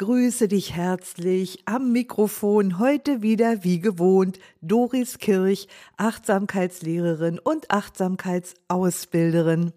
Grüße 0.00 0.48
dich 0.48 0.74
herzlich 0.74 1.62
am 1.66 1.92
Mikrofon 1.92 2.78
heute 2.78 3.20
wieder 3.20 3.64
wie 3.64 3.80
gewohnt 3.80 4.38
Doris 4.62 5.18
Kirch, 5.18 5.68
Achtsamkeitslehrerin 5.98 7.38
und 7.38 7.70
Achtsamkeitsausbilderin. 7.70 9.74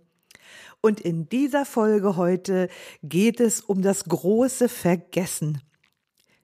Und 0.80 1.02
in 1.02 1.28
dieser 1.28 1.66
Folge 1.66 2.16
heute 2.16 2.70
geht 3.04 3.42
es 3.42 3.60
um 3.60 3.82
das 3.82 4.06
große 4.06 4.70
Vergessen 4.70 5.62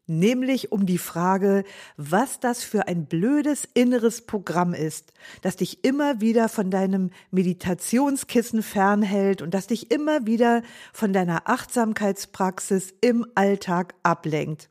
nämlich 0.09 0.71
um 0.71 0.85
die 0.85 0.97
Frage, 0.97 1.63
was 1.97 2.39
das 2.39 2.63
für 2.63 2.87
ein 2.87 3.05
blödes 3.05 3.67
inneres 3.73 4.21
Programm 4.21 4.73
ist, 4.73 5.13
das 5.41 5.55
dich 5.55 5.83
immer 5.83 6.19
wieder 6.21 6.49
von 6.49 6.71
deinem 6.71 7.11
Meditationskissen 7.31 8.63
fernhält 8.63 9.41
und 9.41 9.53
das 9.53 9.67
dich 9.67 9.91
immer 9.91 10.25
wieder 10.25 10.63
von 10.91 11.13
deiner 11.13 11.47
Achtsamkeitspraxis 11.47 12.93
im 13.01 13.25
Alltag 13.35 13.93
ablenkt. 14.03 14.69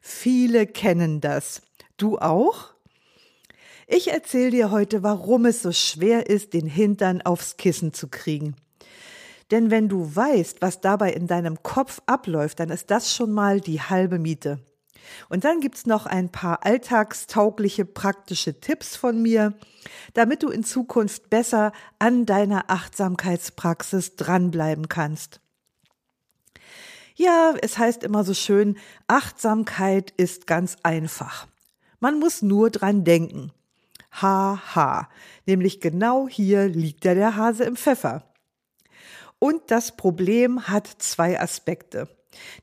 Viele 0.00 0.66
kennen 0.66 1.20
das. 1.20 1.62
Du 1.96 2.18
auch? 2.18 2.72
Ich 3.86 4.10
erzähle 4.10 4.50
dir 4.50 4.70
heute, 4.70 5.02
warum 5.02 5.44
es 5.44 5.62
so 5.62 5.72
schwer 5.72 6.28
ist, 6.28 6.54
den 6.54 6.66
Hintern 6.66 7.22
aufs 7.22 7.56
Kissen 7.56 7.92
zu 7.92 8.08
kriegen. 8.08 8.56
Denn 9.52 9.70
wenn 9.70 9.90
du 9.90 10.16
weißt, 10.16 10.62
was 10.62 10.80
dabei 10.80 11.12
in 11.12 11.26
deinem 11.26 11.62
Kopf 11.62 12.00
abläuft, 12.06 12.58
dann 12.58 12.70
ist 12.70 12.90
das 12.90 13.14
schon 13.14 13.32
mal 13.32 13.60
die 13.60 13.82
halbe 13.82 14.18
Miete. 14.18 14.58
Und 15.28 15.44
dann 15.44 15.60
gibt's 15.60 15.84
noch 15.84 16.06
ein 16.06 16.30
paar 16.30 16.64
alltagstaugliche 16.64 17.84
praktische 17.84 18.60
Tipps 18.60 18.96
von 18.96 19.20
mir, 19.20 19.52
damit 20.14 20.42
du 20.42 20.48
in 20.48 20.64
Zukunft 20.64 21.28
besser 21.28 21.72
an 21.98 22.24
deiner 22.24 22.70
Achtsamkeitspraxis 22.70 24.16
dranbleiben 24.16 24.88
kannst. 24.88 25.40
Ja, 27.14 27.54
es 27.60 27.76
heißt 27.76 28.04
immer 28.04 28.24
so 28.24 28.32
schön, 28.32 28.78
Achtsamkeit 29.06 30.12
ist 30.16 30.46
ganz 30.46 30.78
einfach. 30.82 31.46
Man 32.00 32.18
muss 32.18 32.40
nur 32.40 32.70
dran 32.70 33.04
denken. 33.04 33.52
Haha, 34.12 35.10
nämlich 35.44 35.82
genau 35.82 36.26
hier 36.26 36.68
liegt 36.68 37.04
ja 37.04 37.14
der 37.14 37.36
Hase 37.36 37.64
im 37.64 37.76
Pfeffer. 37.76 38.31
Und 39.42 39.72
das 39.72 39.96
Problem 39.96 40.68
hat 40.68 40.86
zwei 40.86 41.40
Aspekte. 41.40 42.06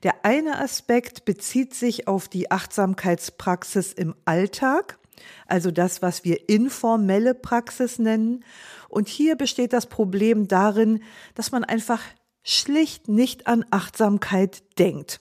Der 0.02 0.24
eine 0.24 0.58
Aspekt 0.60 1.26
bezieht 1.26 1.74
sich 1.74 2.08
auf 2.08 2.26
die 2.26 2.50
Achtsamkeitspraxis 2.50 3.92
im 3.92 4.14
Alltag, 4.24 4.98
also 5.46 5.70
das, 5.70 6.00
was 6.00 6.24
wir 6.24 6.48
informelle 6.48 7.34
Praxis 7.34 7.98
nennen. 7.98 8.46
Und 8.88 9.08
hier 9.08 9.36
besteht 9.36 9.74
das 9.74 9.88
Problem 9.90 10.48
darin, 10.48 11.02
dass 11.34 11.52
man 11.52 11.64
einfach 11.64 12.00
schlicht 12.42 13.08
nicht 13.08 13.46
an 13.46 13.66
Achtsamkeit 13.70 14.62
denkt. 14.78 15.20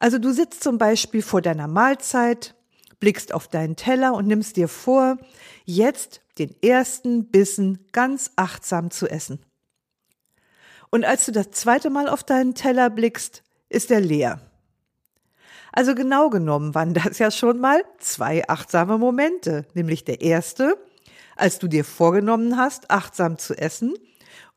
Also 0.00 0.18
du 0.18 0.32
sitzt 0.32 0.64
zum 0.64 0.76
Beispiel 0.76 1.22
vor 1.22 1.40
deiner 1.40 1.68
Mahlzeit, 1.68 2.56
blickst 2.98 3.32
auf 3.32 3.46
deinen 3.46 3.76
Teller 3.76 4.12
und 4.14 4.26
nimmst 4.26 4.56
dir 4.56 4.66
vor, 4.66 5.18
jetzt 5.66 6.20
den 6.38 6.52
ersten 6.64 7.30
Bissen 7.30 7.86
ganz 7.92 8.32
achtsam 8.34 8.90
zu 8.90 9.06
essen. 9.06 9.38
Und 10.94 11.06
als 11.06 11.24
du 11.24 11.32
das 11.32 11.50
zweite 11.52 11.88
Mal 11.88 12.06
auf 12.06 12.22
deinen 12.22 12.54
Teller 12.54 12.90
blickst, 12.90 13.42
ist 13.70 13.90
er 13.90 14.00
leer. 14.00 14.40
Also 15.72 15.94
genau 15.94 16.28
genommen 16.28 16.74
waren 16.74 16.92
das 16.92 17.18
ja 17.18 17.30
schon 17.30 17.60
mal 17.60 17.82
zwei 17.98 18.46
achtsame 18.46 18.98
Momente, 18.98 19.66
nämlich 19.72 20.04
der 20.04 20.20
erste, 20.20 20.76
als 21.34 21.58
du 21.58 21.66
dir 21.66 21.86
vorgenommen 21.86 22.58
hast, 22.58 22.90
achtsam 22.90 23.38
zu 23.38 23.56
essen, 23.56 23.94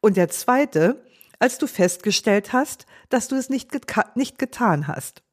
und 0.02 0.18
der 0.18 0.28
zweite, 0.28 1.02
als 1.40 1.58
du 1.58 1.68
festgestellt 1.68 2.52
hast, 2.52 2.86
dass 3.08 3.30
du 3.30 3.38
es 3.38 3.50
nicht, 3.50 3.72
geta 3.72 4.12
nicht 4.16 4.38
getan 4.38 4.88
hast. 4.88 5.24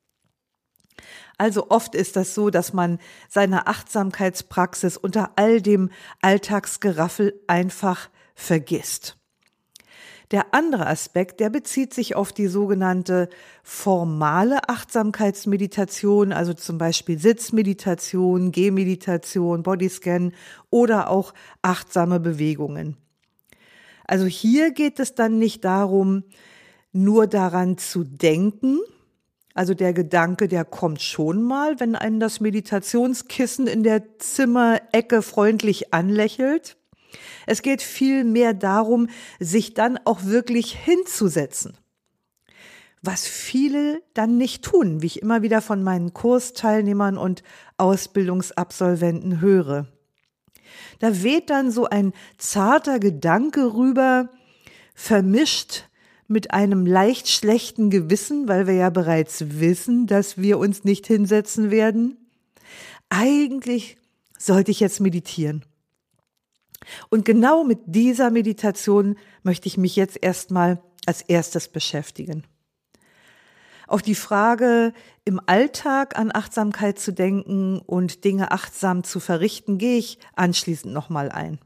Also 1.36 1.68
oft 1.68 1.96
ist 1.96 2.14
das 2.14 2.32
so, 2.36 2.48
dass 2.48 2.72
man 2.72 3.00
seine 3.28 3.66
Achtsamkeitspraxis 3.66 4.96
unter 4.96 5.32
all 5.34 5.60
dem 5.60 5.90
Alltagsgeraffel 6.20 7.42
einfach 7.48 8.08
vergisst. 8.36 9.18
Der 10.32 10.54
andere 10.54 10.86
Aspekt, 10.86 11.40
der 11.40 11.50
bezieht 11.50 11.92
sich 11.92 12.16
auf 12.16 12.32
die 12.32 12.46
sogenannte 12.46 13.28
formale 13.62 14.68
Achtsamkeitsmeditation, 14.68 16.32
also 16.32 16.54
zum 16.54 16.78
Beispiel 16.78 17.18
Sitzmeditation, 17.18 18.50
Gehmeditation, 18.50 19.62
Bodyscan 19.62 20.32
oder 20.70 21.10
auch 21.10 21.34
achtsame 21.60 22.18
Bewegungen. 22.18 22.96
Also 24.06 24.24
hier 24.24 24.72
geht 24.72 24.98
es 25.00 25.14
dann 25.14 25.38
nicht 25.38 25.64
darum, 25.64 26.24
nur 26.92 27.26
daran 27.26 27.76
zu 27.76 28.02
denken, 28.02 28.78
also 29.54 29.74
der 29.74 29.92
Gedanke, 29.92 30.48
der 30.48 30.64
kommt 30.64 31.02
schon 31.02 31.42
mal, 31.42 31.78
wenn 31.78 31.94
einen 31.94 32.20
das 32.20 32.40
Meditationskissen 32.40 33.66
in 33.66 33.82
der 33.82 34.18
Zimmerecke 34.18 35.20
freundlich 35.20 35.92
anlächelt. 35.92 36.78
Es 37.46 37.62
geht 37.62 37.82
vielmehr 37.82 38.54
darum, 38.54 39.08
sich 39.38 39.74
dann 39.74 39.98
auch 40.04 40.24
wirklich 40.24 40.74
hinzusetzen. 40.74 41.76
Was 43.02 43.26
viele 43.26 44.00
dann 44.14 44.36
nicht 44.36 44.64
tun, 44.64 45.02
wie 45.02 45.06
ich 45.06 45.22
immer 45.22 45.42
wieder 45.42 45.60
von 45.60 45.82
meinen 45.82 46.14
Kursteilnehmern 46.14 47.18
und 47.18 47.42
Ausbildungsabsolventen 47.76 49.40
höre. 49.40 49.88
Da 51.00 51.22
weht 51.22 51.50
dann 51.50 51.72
so 51.72 51.86
ein 51.86 52.12
zarter 52.38 53.00
Gedanke 53.00 53.74
rüber, 53.74 54.30
vermischt 54.94 55.88
mit 56.28 56.52
einem 56.52 56.86
leicht 56.86 57.28
schlechten 57.28 57.90
Gewissen, 57.90 58.46
weil 58.48 58.66
wir 58.66 58.74
ja 58.74 58.90
bereits 58.90 59.58
wissen, 59.60 60.06
dass 60.06 60.38
wir 60.38 60.58
uns 60.58 60.84
nicht 60.84 61.06
hinsetzen 61.06 61.70
werden. 61.70 62.16
Eigentlich 63.10 63.96
sollte 64.38 64.70
ich 64.70 64.80
jetzt 64.80 65.00
meditieren. 65.00 65.64
Und 67.10 67.24
genau 67.24 67.64
mit 67.64 67.80
dieser 67.86 68.30
Meditation 68.30 69.16
möchte 69.42 69.68
ich 69.68 69.76
mich 69.76 69.96
jetzt 69.96 70.18
erstmal 70.20 70.82
als 71.06 71.22
erstes 71.22 71.68
beschäftigen. 71.68 72.44
Auf 73.86 74.02
die 74.02 74.14
Frage, 74.14 74.92
im 75.24 75.40
Alltag 75.46 76.18
an 76.18 76.30
Achtsamkeit 76.32 76.98
zu 76.98 77.12
denken 77.12 77.78
und 77.78 78.24
Dinge 78.24 78.50
achtsam 78.50 79.04
zu 79.04 79.20
verrichten, 79.20 79.78
gehe 79.78 79.98
ich 79.98 80.18
anschließend 80.34 80.92
nochmal 80.92 81.30
ein. 81.30 81.58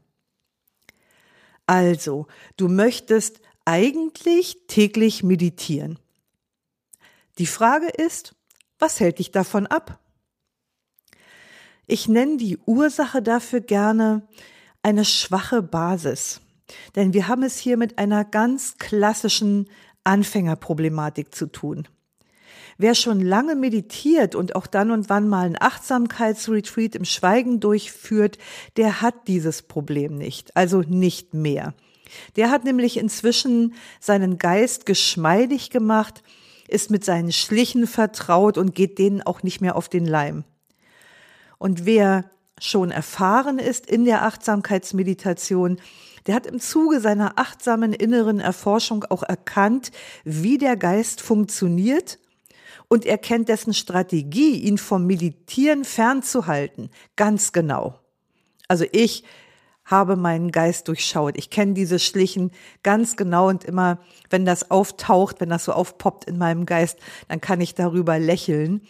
Also, 1.67 2.27
du 2.55 2.67
möchtest 2.67 3.41
eigentlich 3.65 4.57
täglich 4.67 5.23
meditieren. 5.23 5.99
Die 7.37 7.45
Frage 7.45 7.87
ist, 7.87 8.35
was 8.79 8.99
hält 8.99 9.19
dich 9.19 9.31
davon 9.31 9.67
ab? 9.67 9.99
Ich 11.85 12.07
nenne 12.07 12.37
die 12.37 12.57
Ursache 12.65 13.21
dafür 13.21 13.61
gerne 13.61 14.27
eine 14.83 15.05
schwache 15.05 15.61
Basis. 15.61 16.41
Denn 16.95 17.13
wir 17.13 17.27
haben 17.27 17.43
es 17.43 17.57
hier 17.57 17.77
mit 17.77 17.97
einer 17.97 18.25
ganz 18.25 18.77
klassischen 18.77 19.67
Anfängerproblematik 20.03 21.33
zu 21.33 21.47
tun. 21.47 21.87
Wer 22.77 22.93
schon 22.93 23.21
lange 23.21 23.55
meditiert 23.55 24.35
und 24.35 24.55
auch 24.55 24.67
dann 24.67 24.91
und 24.91 25.09
wann 25.09 25.27
mal 25.27 25.47
ein 25.47 25.59
Achtsamkeitsretreat 25.59 26.95
im 26.95 27.05
Schweigen 27.05 27.59
durchführt, 27.59 28.37
der 28.77 29.01
hat 29.01 29.27
dieses 29.27 29.63
Problem 29.63 30.17
nicht, 30.17 30.55
also 30.55 30.81
nicht 30.81 31.33
mehr. 31.33 31.73
Der 32.35 32.51
hat 32.51 32.63
nämlich 32.63 32.97
inzwischen 32.97 33.73
seinen 33.99 34.37
Geist 34.37 34.85
geschmeidig 34.85 35.71
gemacht, 35.71 36.21
ist 36.67 36.91
mit 36.91 37.03
seinen 37.03 37.31
Schlichen 37.31 37.87
vertraut 37.87 38.57
und 38.57 38.75
geht 38.75 38.99
denen 38.99 39.23
auch 39.23 39.41
nicht 39.41 39.59
mehr 39.59 39.75
auf 39.75 39.89
den 39.89 40.05
Leim. 40.05 40.43
Und 41.57 41.85
wer 41.85 42.29
schon 42.59 42.91
erfahren 42.91 43.59
ist 43.59 43.89
in 43.89 44.05
der 44.05 44.23
Achtsamkeitsmeditation, 44.23 45.79
der 46.25 46.35
hat 46.35 46.45
im 46.45 46.59
Zuge 46.59 46.99
seiner 46.99 47.39
achtsamen 47.39 47.93
inneren 47.93 48.39
Erforschung 48.39 49.05
auch 49.05 49.23
erkannt, 49.23 49.91
wie 50.25 50.57
der 50.57 50.75
Geist 50.75 51.21
funktioniert 51.21 52.19
und 52.89 53.05
er 53.05 53.17
kennt 53.17 53.49
dessen 53.49 53.73
Strategie, 53.73 54.55
ihn 54.55 54.77
vom 54.77 55.05
Meditieren 55.05 55.83
fernzuhalten, 55.83 56.89
ganz 57.15 57.53
genau. 57.53 57.99
Also 58.67 58.85
ich 58.91 59.23
habe 59.85 60.17
meinen 60.17 60.51
Geist 60.51 60.89
durchschaut. 60.89 61.37
Ich 61.37 61.49
kenne 61.49 61.73
diese 61.73 61.97
Schlichen 61.97 62.51
ganz 62.83 63.15
genau 63.15 63.47
und 63.47 63.63
immer, 63.63 63.99
wenn 64.29 64.45
das 64.45 64.69
auftaucht, 64.69 65.39
wenn 65.39 65.49
das 65.49 65.63
so 65.63 65.71
aufpoppt 65.71 66.25
in 66.25 66.37
meinem 66.37 66.65
Geist, 66.65 66.99
dann 67.29 67.39
kann 67.39 67.61
ich 67.61 67.73
darüber 67.73 68.19
lächeln 68.19 68.81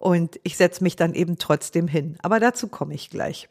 und 0.00 0.40
ich 0.44 0.56
setze 0.56 0.82
mich 0.82 0.96
dann 0.96 1.14
eben 1.14 1.36
trotzdem 1.36 1.86
hin. 1.86 2.16
Aber 2.22 2.40
dazu 2.40 2.68
komme 2.68 2.94
ich 2.94 3.10
gleich. 3.10 3.48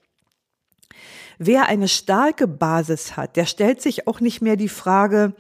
Wer 1.38 1.68
eine 1.68 1.88
starke 1.88 2.48
Basis 2.48 3.16
hat, 3.16 3.38
der 3.38 3.46
stellt 3.46 3.82
sich 3.82 4.08
auch 4.08 4.20
nicht 4.20 4.42
mehr 4.42 4.58
die 4.58 4.68
Frage, 4.68 5.34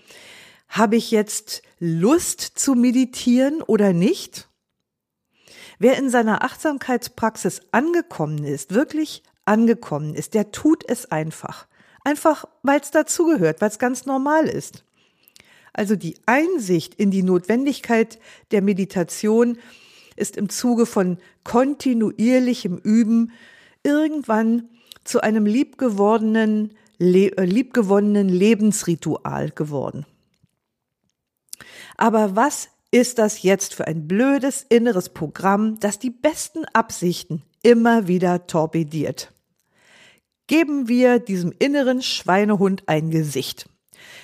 habe 0.70 0.96
ich 0.96 1.10
jetzt 1.10 1.64
Lust 1.80 2.42
zu 2.42 2.76
meditieren 2.76 3.64
oder 3.64 3.92
nicht? 3.92 4.48
Wer 5.80 5.98
in 5.98 6.12
seiner 6.12 6.44
Achtsamkeitspraxis 6.44 7.62
angekommen 7.72 8.44
ist, 8.44 8.76
wirklich 8.76 9.24
angekommen 9.46 10.14
ist, 10.14 10.36
der 10.36 10.52
tut 10.52 10.88
es 10.88 11.12
einfach. 11.12 11.66
Einfach, 12.04 12.46
weil 12.62 12.82
es 12.82 12.92
dazugehört, 12.92 13.62
weil 13.62 13.70
es 13.70 13.80
ganz 13.80 14.06
normal 14.06 14.48
ist. 14.48 14.84
Also 15.74 15.96
die 15.96 16.18
Einsicht 16.28 16.94
in 16.96 17.10
die 17.10 17.24
Notwendigkeit 17.24 18.20
der 18.52 18.62
Meditation 18.62 19.58
ist 20.20 20.38
im 20.38 20.50
Zuge 20.50 20.86
von 20.86 21.18
kontinuierlichem 21.44 22.78
Üben 22.78 23.32
irgendwann 23.84 24.70
zu 25.04 25.22
einem 25.22 25.46
liebgewordenen, 25.46 26.76
äh, 27.00 27.46
liebgewonnenen 27.46 28.30
Lebensritual 28.30 29.52
geworden. 29.52 30.06
Aber 31.98 32.36
was 32.36 32.70
ist 32.92 33.20
das 33.20 33.44
jetzt 33.44 33.74
für 33.74 33.88
ein 33.88 34.08
blödes 34.08 34.66
inneres 34.68 35.10
Programm, 35.10 35.80
das 35.80 36.00
die 36.00 36.10
besten 36.10 36.66
Absichten 36.74 37.44
immer 37.62 38.08
wieder 38.08 38.48
torpediert? 38.48 39.32
Geben 40.48 40.88
wir 40.88 41.20
diesem 41.20 41.54
inneren 41.60 42.02
Schweinehund 42.02 42.84
ein 42.88 43.12
Gesicht. 43.12 43.70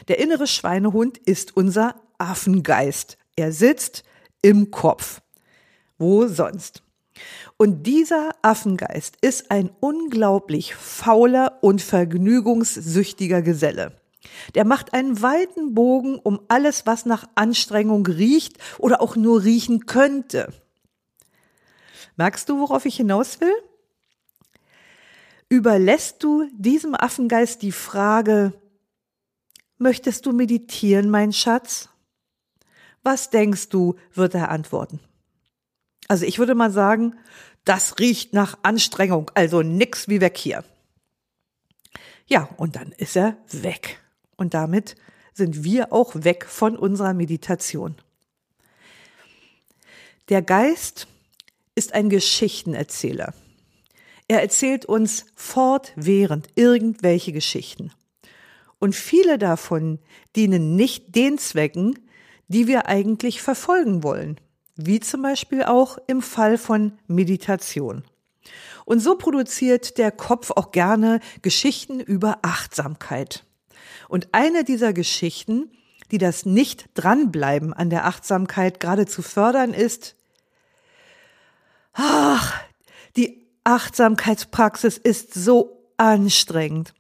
Der 0.08 0.20
innere 0.20 0.48
Schweinehund 0.48 1.18
ist 1.18 1.56
unser 1.56 1.96
Affengeist. 2.18 3.18
Er 3.36 3.52
sitzt 3.52 4.04
im 4.42 4.72
Kopf. 4.72 5.22
Wo 5.98 6.28
sonst? 6.28 6.84
Und 7.58 7.84
dieser 7.84 8.32
Affengeist 8.42 9.16
ist 9.22 9.50
ein 9.52 9.70
unglaublich 9.80 10.76
fauler 10.76 11.60
und 11.62 11.82
vergnügungssüchtiger 11.82 13.42
Geselle. 13.42 13.94
Der 14.56 14.66
macht 14.66 14.94
einen 14.94 15.22
weiten 15.22 15.74
Bogen 15.74 16.20
um 16.20 16.42
alles, 16.48 16.86
was 16.86 17.06
nach 17.06 17.28
Anstrengung 17.36 18.06
riecht 18.06 18.58
oder 18.80 19.02
auch 19.02 19.16
nur 19.16 19.44
riechen 19.44 19.86
könnte. 19.86 20.54
Merkst 22.18 22.50
du, 22.50 22.60
worauf 22.60 22.86
ich 22.86 22.98
hinaus 22.98 23.40
will? 23.40 23.54
Überlässt 25.48 26.24
du 26.24 26.50
diesem 26.54 26.96
Affengeist 26.96 27.62
die 27.62 27.72
Frage, 27.72 28.54
möchtest 29.78 30.26
du 30.26 30.32
meditieren, 30.32 31.10
mein 31.10 31.32
Schatz? 31.32 31.90
Was 33.04 33.30
denkst 33.30 33.70
du, 33.70 33.96
wird 34.14 34.34
er 34.34 34.50
antworten? 34.50 35.00
Also 36.08 36.26
ich 36.26 36.40
würde 36.40 36.56
mal 36.56 36.72
sagen, 36.72 37.16
das 37.64 38.00
riecht 38.00 38.34
nach 38.34 38.58
Anstrengung, 38.62 39.32
also 39.34 39.62
nix 39.64 40.08
wie 40.08 40.22
weg 40.22 40.38
hier. 40.38 40.64
Ja, 42.28 42.50
und 42.58 42.76
dann 42.76 42.92
ist 42.92 43.16
er 43.16 43.38
weg. 43.52 44.00
Und 44.36 44.54
damit 44.54 44.96
sind 45.34 45.64
wir 45.64 45.92
auch 45.92 46.14
weg 46.16 46.46
von 46.48 46.78
unserer 46.78 47.14
Meditation. 47.14 47.96
Der 50.30 50.42
Geist 50.42 51.08
ist 51.76 51.94
ein 51.94 52.10
Geschichtenerzähler. 52.10 53.34
Er 54.28 54.42
erzählt 54.42 54.86
uns 54.86 55.26
fortwährend 55.36 56.48
irgendwelche 56.56 57.32
Geschichten. 57.32 57.92
Und 58.80 58.96
viele 58.96 59.38
davon 59.38 60.00
dienen 60.36 60.76
nicht 60.76 61.16
den 61.16 61.38
Zwecken, 61.38 62.00
die 62.48 62.68
wir 62.68 62.88
eigentlich 62.88 63.42
verfolgen 63.42 64.04
wollen 64.04 64.40
wie 64.76 65.00
zum 65.00 65.22
Beispiel 65.22 65.64
auch 65.64 65.98
im 66.08 66.22
Fall 66.22 66.58
von 66.58 66.94
Meditation. 67.08 68.04
Und 68.86 69.00
so 69.00 69.16
produziert 69.16 69.98
der 69.98 70.12
Kopf 70.12 70.52
auch 70.52 70.72
gerne 70.72 71.20
Geschichten 71.42 72.00
über 72.00 72.40
Achtsamkeit. 72.44 73.44
Und 74.08 74.30
eine 74.34 74.64
dieser 74.64 74.94
Geschichten, 74.94 75.72
die 76.12 76.20
das 76.20 76.46
nicht 76.46 76.90
dranbleiben 76.94 77.74
an 77.74 77.90
der 77.90 78.06
Achtsamkeit 78.06 78.80
gerade 78.80 79.08
zu 79.08 79.24
fördern 79.24 79.74
ist, 79.74 80.16
ach, 81.94 82.62
die 83.16 83.48
Achtsamkeitspraxis 83.64 84.98
ist 84.98 85.34
so 85.34 85.90
anstrengend. 85.98 86.94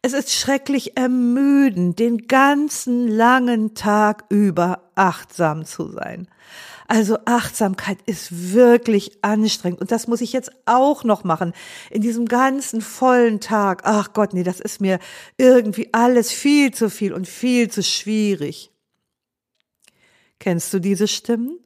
Es 0.00 0.14
ist 0.14 0.32
schrecklich 0.32 0.96
ermüdend, 0.96 1.98
den 1.98 2.26
ganzen 2.26 3.06
langen 3.06 3.74
Tag 3.74 4.24
über 4.30 4.90
achtsam 4.94 5.64
zu 5.64 5.92
sein. 5.92 6.26
Also 6.88 7.18
Achtsamkeit 7.24 7.98
ist 8.06 8.52
wirklich 8.52 9.18
anstrengend 9.22 9.80
und 9.80 9.90
das 9.92 10.06
muss 10.08 10.20
ich 10.20 10.32
jetzt 10.32 10.50
auch 10.66 11.04
noch 11.04 11.24
machen 11.24 11.52
in 11.90 12.02
diesem 12.02 12.26
ganzen 12.26 12.80
vollen 12.80 13.40
Tag. 13.40 13.82
Ach 13.84 14.12
Gott, 14.12 14.34
nee, 14.34 14.42
das 14.42 14.60
ist 14.60 14.80
mir 14.80 14.98
irgendwie 15.36 15.88
alles 15.92 16.32
viel 16.32 16.72
zu 16.72 16.90
viel 16.90 17.12
und 17.12 17.28
viel 17.28 17.70
zu 17.70 17.82
schwierig. 17.82 18.70
Kennst 20.38 20.74
du 20.74 20.80
diese 20.80 21.06
Stimmen? 21.08 21.58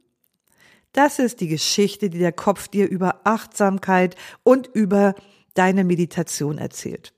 Das 0.93 1.19
ist 1.19 1.41
die 1.41 1.49
Geschichte, 1.49 2.09
die 2.09 2.19
der 2.19 2.33
Kopf 2.33 2.69
dir 2.69 2.89
über 2.89 3.21
Achtsamkeit 3.25 4.17
und 4.43 4.67
über 4.67 5.15
deine 5.55 5.85
Meditation 5.85 6.59
erzählt. 6.59 7.13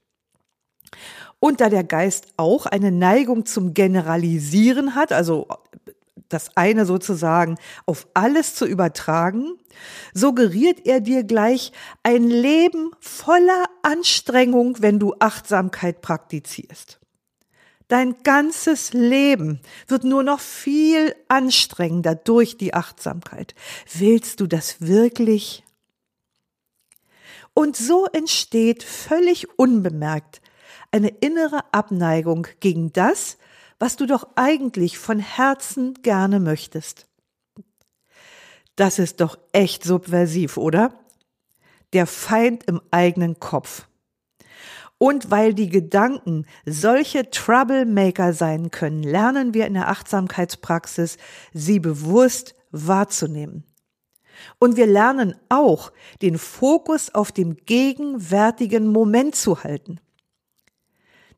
Und 1.40 1.60
da 1.60 1.68
der 1.68 1.84
Geist 1.84 2.26
auch 2.36 2.66
eine 2.66 2.90
Neigung 2.90 3.46
zum 3.46 3.74
Generalisieren 3.74 4.94
hat, 4.94 5.12
also 5.12 5.46
das 6.28 6.56
eine 6.56 6.86
sozusagen 6.86 7.58
auf 7.86 8.06
alles 8.14 8.54
zu 8.54 8.66
übertragen, 8.66 9.58
suggeriert 10.14 10.86
er 10.86 11.00
dir 11.00 11.24
gleich 11.24 11.72
ein 12.02 12.28
Leben 12.28 12.90
voller 13.00 13.64
Anstrengung, 13.82 14.76
wenn 14.80 14.98
du 14.98 15.14
Achtsamkeit 15.18 16.02
praktizierst. 16.02 16.98
Dein 17.88 18.22
ganzes 18.22 18.92
Leben 18.92 19.60
wird 19.86 20.04
nur 20.04 20.22
noch 20.22 20.40
viel 20.40 21.14
anstrengender 21.28 22.14
durch 22.14 22.58
die 22.58 22.74
Achtsamkeit. 22.74 23.54
Willst 23.94 24.40
du 24.40 24.46
das 24.46 24.82
wirklich? 24.82 25.64
Und 27.54 27.76
so 27.76 28.06
entsteht 28.06 28.82
völlig 28.82 29.58
unbemerkt 29.58 30.42
eine 30.90 31.08
innere 31.08 31.60
Abneigung 31.72 32.46
gegen 32.60 32.92
das, 32.92 33.38
was 33.78 33.96
du 33.96 34.06
doch 34.06 34.26
eigentlich 34.34 34.98
von 34.98 35.18
Herzen 35.18 35.94
gerne 36.02 36.40
möchtest. 36.40 37.06
Das 38.76 38.98
ist 38.98 39.20
doch 39.20 39.38
echt 39.52 39.84
subversiv, 39.84 40.56
oder? 40.56 40.92
Der 41.92 42.06
Feind 42.06 42.64
im 42.64 42.80
eigenen 42.90 43.40
Kopf. 43.40 43.86
Und 44.98 45.30
weil 45.30 45.54
die 45.54 45.68
Gedanken 45.68 46.44
solche 46.66 47.30
Troublemaker 47.30 48.32
sein 48.32 48.70
können, 48.70 49.02
lernen 49.02 49.54
wir 49.54 49.66
in 49.66 49.74
der 49.74 49.88
Achtsamkeitspraxis, 49.88 51.18
sie 51.52 51.78
bewusst 51.78 52.54
wahrzunehmen. 52.72 53.64
Und 54.58 54.76
wir 54.76 54.86
lernen 54.86 55.34
auch, 55.48 55.92
den 56.20 56.38
Fokus 56.38 57.14
auf 57.14 57.32
dem 57.32 57.56
gegenwärtigen 57.56 58.88
Moment 58.88 59.34
zu 59.36 59.62
halten 59.62 60.00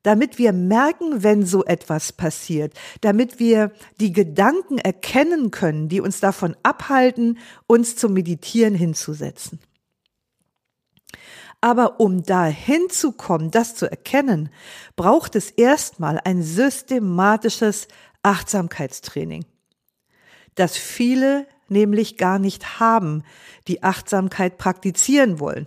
damit 0.03 0.39
wir 0.39 0.53
merken, 0.53 1.23
wenn 1.23 1.45
so 1.45 1.65
etwas 1.65 2.13
passiert, 2.13 2.73
damit 3.01 3.39
wir 3.39 3.73
die 4.01 4.13
Gedanken 4.13 4.79
erkennen 4.79 5.51
können, 5.51 5.89
die 5.89 6.01
uns 6.01 6.21
davon 6.21 6.57
abhalten, 6.63 7.39
uns 7.67 7.97
zum 7.97 8.15
Meditieren 8.15 8.75
hinzusetzen. 8.75 9.61
Aber 11.61 12.01
um 12.01 12.23
da 12.23 12.47
hinzukommen, 12.47 13.51
das 13.51 13.75
zu 13.75 13.91
erkennen, 13.91 14.49
braucht 14.97 15.37
es 15.37 15.51
erstmal 15.51 16.19
ein 16.25 16.43
systematisches 16.43 17.89
Achtsamkeitstraining, 18.23 19.45
das 20.55 20.77
viele 20.77 21.47
nämlich 21.69 22.17
gar 22.17 22.39
nicht 22.39 22.81
haben, 22.81 23.23
die 23.69 23.83
Achtsamkeit 23.83 24.59
praktizieren 24.59 25.39
wollen. 25.39 25.67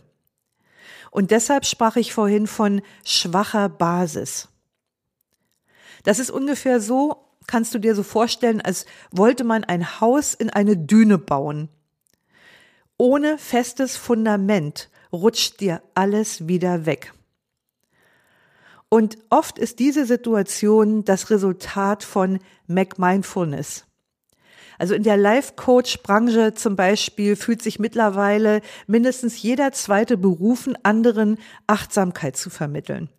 Und 1.13 1.29
deshalb 1.29 1.67
sprach 1.67 1.95
ich 1.95 2.11
vorhin 2.11 2.47
von 2.47 2.81
schwacher 3.05 3.69
Basis. 3.69 4.47
Das 6.01 6.17
ist 6.17 6.31
ungefähr 6.31 6.81
so, 6.81 7.27
kannst 7.45 7.75
du 7.75 7.77
dir 7.77 7.93
so 7.93 8.01
vorstellen, 8.01 8.61
als 8.61 8.87
wollte 9.11 9.43
man 9.43 9.63
ein 9.63 10.01
Haus 10.01 10.33
in 10.33 10.49
eine 10.49 10.75
Düne 10.75 11.19
bauen. 11.19 11.69
Ohne 12.97 13.37
festes 13.37 13.95
Fundament 13.95 14.89
rutscht 15.11 15.59
dir 15.59 15.83
alles 15.93 16.47
wieder 16.47 16.87
weg. 16.87 17.13
Und 18.89 19.19
oft 19.29 19.59
ist 19.59 19.77
diese 19.77 20.07
Situation 20.07 21.05
das 21.05 21.29
Resultat 21.29 22.03
von 22.03 22.39
McMindfulness. 22.65 23.85
Also 24.79 24.93
in 24.93 25.03
der 25.03 25.17
Life-Coach-Branche 25.17 26.53
zum 26.53 26.75
Beispiel 26.75 27.35
fühlt 27.35 27.61
sich 27.61 27.79
mittlerweile 27.79 28.61
mindestens 28.87 29.41
jeder 29.41 29.71
zweite 29.71 30.17
berufen, 30.17 30.77
anderen 30.83 31.37
Achtsamkeit 31.67 32.37
zu 32.37 32.49
vermitteln. 32.49 33.09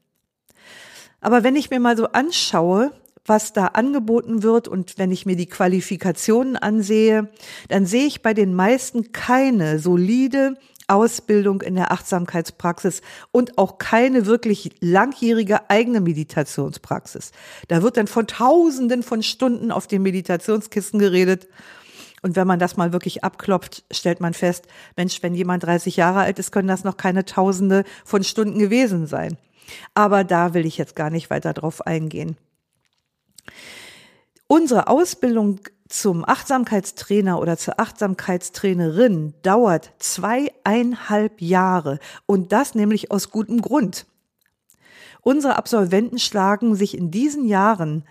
Aber 1.20 1.42
wenn 1.42 1.56
ich 1.56 1.70
mir 1.70 1.80
mal 1.80 1.96
so 1.96 2.06
anschaue, 2.08 2.92
was 3.26 3.52
da 3.52 3.68
angeboten 3.68 4.42
wird 4.42 4.68
und 4.68 4.98
wenn 4.98 5.10
ich 5.10 5.24
mir 5.24 5.36
die 5.36 5.46
Qualifikationen 5.46 6.56
ansehe, 6.56 7.30
dann 7.68 7.86
sehe 7.86 8.06
ich 8.06 8.22
bei 8.22 8.34
den 8.34 8.54
meisten 8.54 9.12
keine 9.12 9.78
solide 9.78 10.58
Ausbildung 10.86 11.62
in 11.62 11.74
der 11.74 11.92
Achtsamkeitspraxis 11.92 13.00
und 13.32 13.58
auch 13.58 13.78
keine 13.78 14.26
wirklich 14.26 14.70
langjährige 14.80 15.70
eigene 15.70 16.00
Meditationspraxis. 16.00 17.32
Da 17.68 17.82
wird 17.82 17.96
dann 17.96 18.06
von 18.06 18.26
Tausenden 18.26 19.02
von 19.02 19.22
Stunden 19.22 19.70
auf 19.70 19.86
den 19.86 20.02
Meditationskissen 20.02 20.98
geredet. 20.98 21.48
Und 22.22 22.36
wenn 22.36 22.46
man 22.46 22.58
das 22.58 22.76
mal 22.76 22.92
wirklich 22.92 23.22
abklopft, 23.22 23.84
stellt 23.90 24.20
man 24.20 24.34
fest, 24.34 24.66
Mensch, 24.96 25.22
wenn 25.22 25.34
jemand 25.34 25.64
30 25.64 25.96
Jahre 25.96 26.20
alt 26.20 26.38
ist, 26.38 26.52
können 26.52 26.68
das 26.68 26.84
noch 26.84 26.96
keine 26.96 27.24
Tausende 27.24 27.84
von 28.04 28.24
Stunden 28.24 28.58
gewesen 28.58 29.06
sein. 29.06 29.36
Aber 29.94 30.24
da 30.24 30.54
will 30.54 30.66
ich 30.66 30.78
jetzt 30.78 30.96
gar 30.96 31.10
nicht 31.10 31.30
weiter 31.30 31.52
drauf 31.52 31.86
eingehen. 31.86 32.36
Unsere 34.46 34.88
Ausbildung 34.88 35.60
zum 35.94 36.24
Achtsamkeitstrainer 36.28 37.40
oder 37.40 37.56
zur 37.56 37.78
Achtsamkeitstrainerin 37.78 39.32
dauert 39.42 39.92
zweieinhalb 40.00 41.40
Jahre 41.40 42.00
und 42.26 42.50
das 42.50 42.74
nämlich 42.74 43.12
aus 43.12 43.30
gutem 43.30 43.62
Grund. 43.62 44.04
Unsere 45.20 45.54
Absolventen 45.54 46.18
schlagen 46.18 46.74
sich 46.74 46.98
in 46.98 47.12
diesen 47.12 47.46
Jahren 47.46 48.04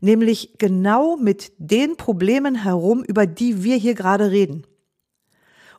nämlich 0.00 0.58
genau 0.58 1.16
mit 1.16 1.50
den 1.58 1.96
Problemen 1.96 2.54
herum, 2.54 3.02
über 3.02 3.26
die 3.26 3.64
wir 3.64 3.76
hier 3.76 3.94
gerade 3.94 4.30
reden. 4.30 4.64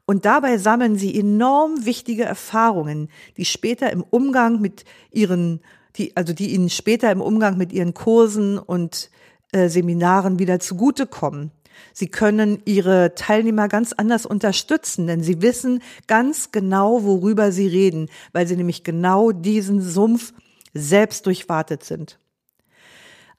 Und 0.05 0.25
dabei 0.25 0.57
sammeln 0.57 0.97
sie 0.97 1.17
enorm 1.17 1.85
wichtige 1.85 2.24
Erfahrungen, 2.24 3.07
die 3.38 3.45
später 3.45 3.91
im 3.93 4.03
Umgang 4.03 4.59
mit 4.59 4.83
ihren, 5.09 5.62
die, 5.95 6.17
also 6.17 6.33
die 6.33 6.53
ihnen 6.53 6.69
später 6.69 7.12
im 7.13 7.21
Umgang 7.21 7.57
mit 7.57 7.71
ihren 7.71 7.93
Kursen 7.93 8.59
und 8.59 9.09
äh, 9.55 9.69
Seminaren 9.69 10.38
wieder 10.38 10.59
zugutekommen. 10.59 11.51
Sie 11.93 12.07
können 12.07 12.62
ihre 12.65 13.15
Teilnehmer 13.15 13.69
ganz 13.69 13.93
anders 13.93 14.25
unterstützen, 14.25 15.07
denn 15.07 15.24
sie 15.24 15.41
wissen 15.41 15.81
ganz 16.07 16.51
genau, 16.51 17.03
worüber 17.03 17.53
sie 17.53 17.67
reden, 17.67 18.09
weil 18.33 18.47
sie 18.47 18.57
nämlich 18.57 18.83
genau 18.83 19.31
diesen 19.31 19.81
Sumpf 19.81 20.33
selbst 20.74 21.25
durchwartet 21.25 21.85
sind. 21.85 22.19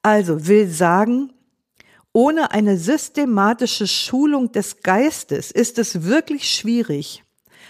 Also 0.00 0.46
will 0.46 0.68
sagen, 0.68 1.32
ohne 2.14 2.50
eine 2.50 2.78
systematische 2.78 3.86
Schulung 3.86 4.52
des 4.52 4.80
Geistes 4.82 5.50
ist 5.50 5.78
es 5.78 6.04
wirklich 6.04 6.50
schwierig, 6.50 7.24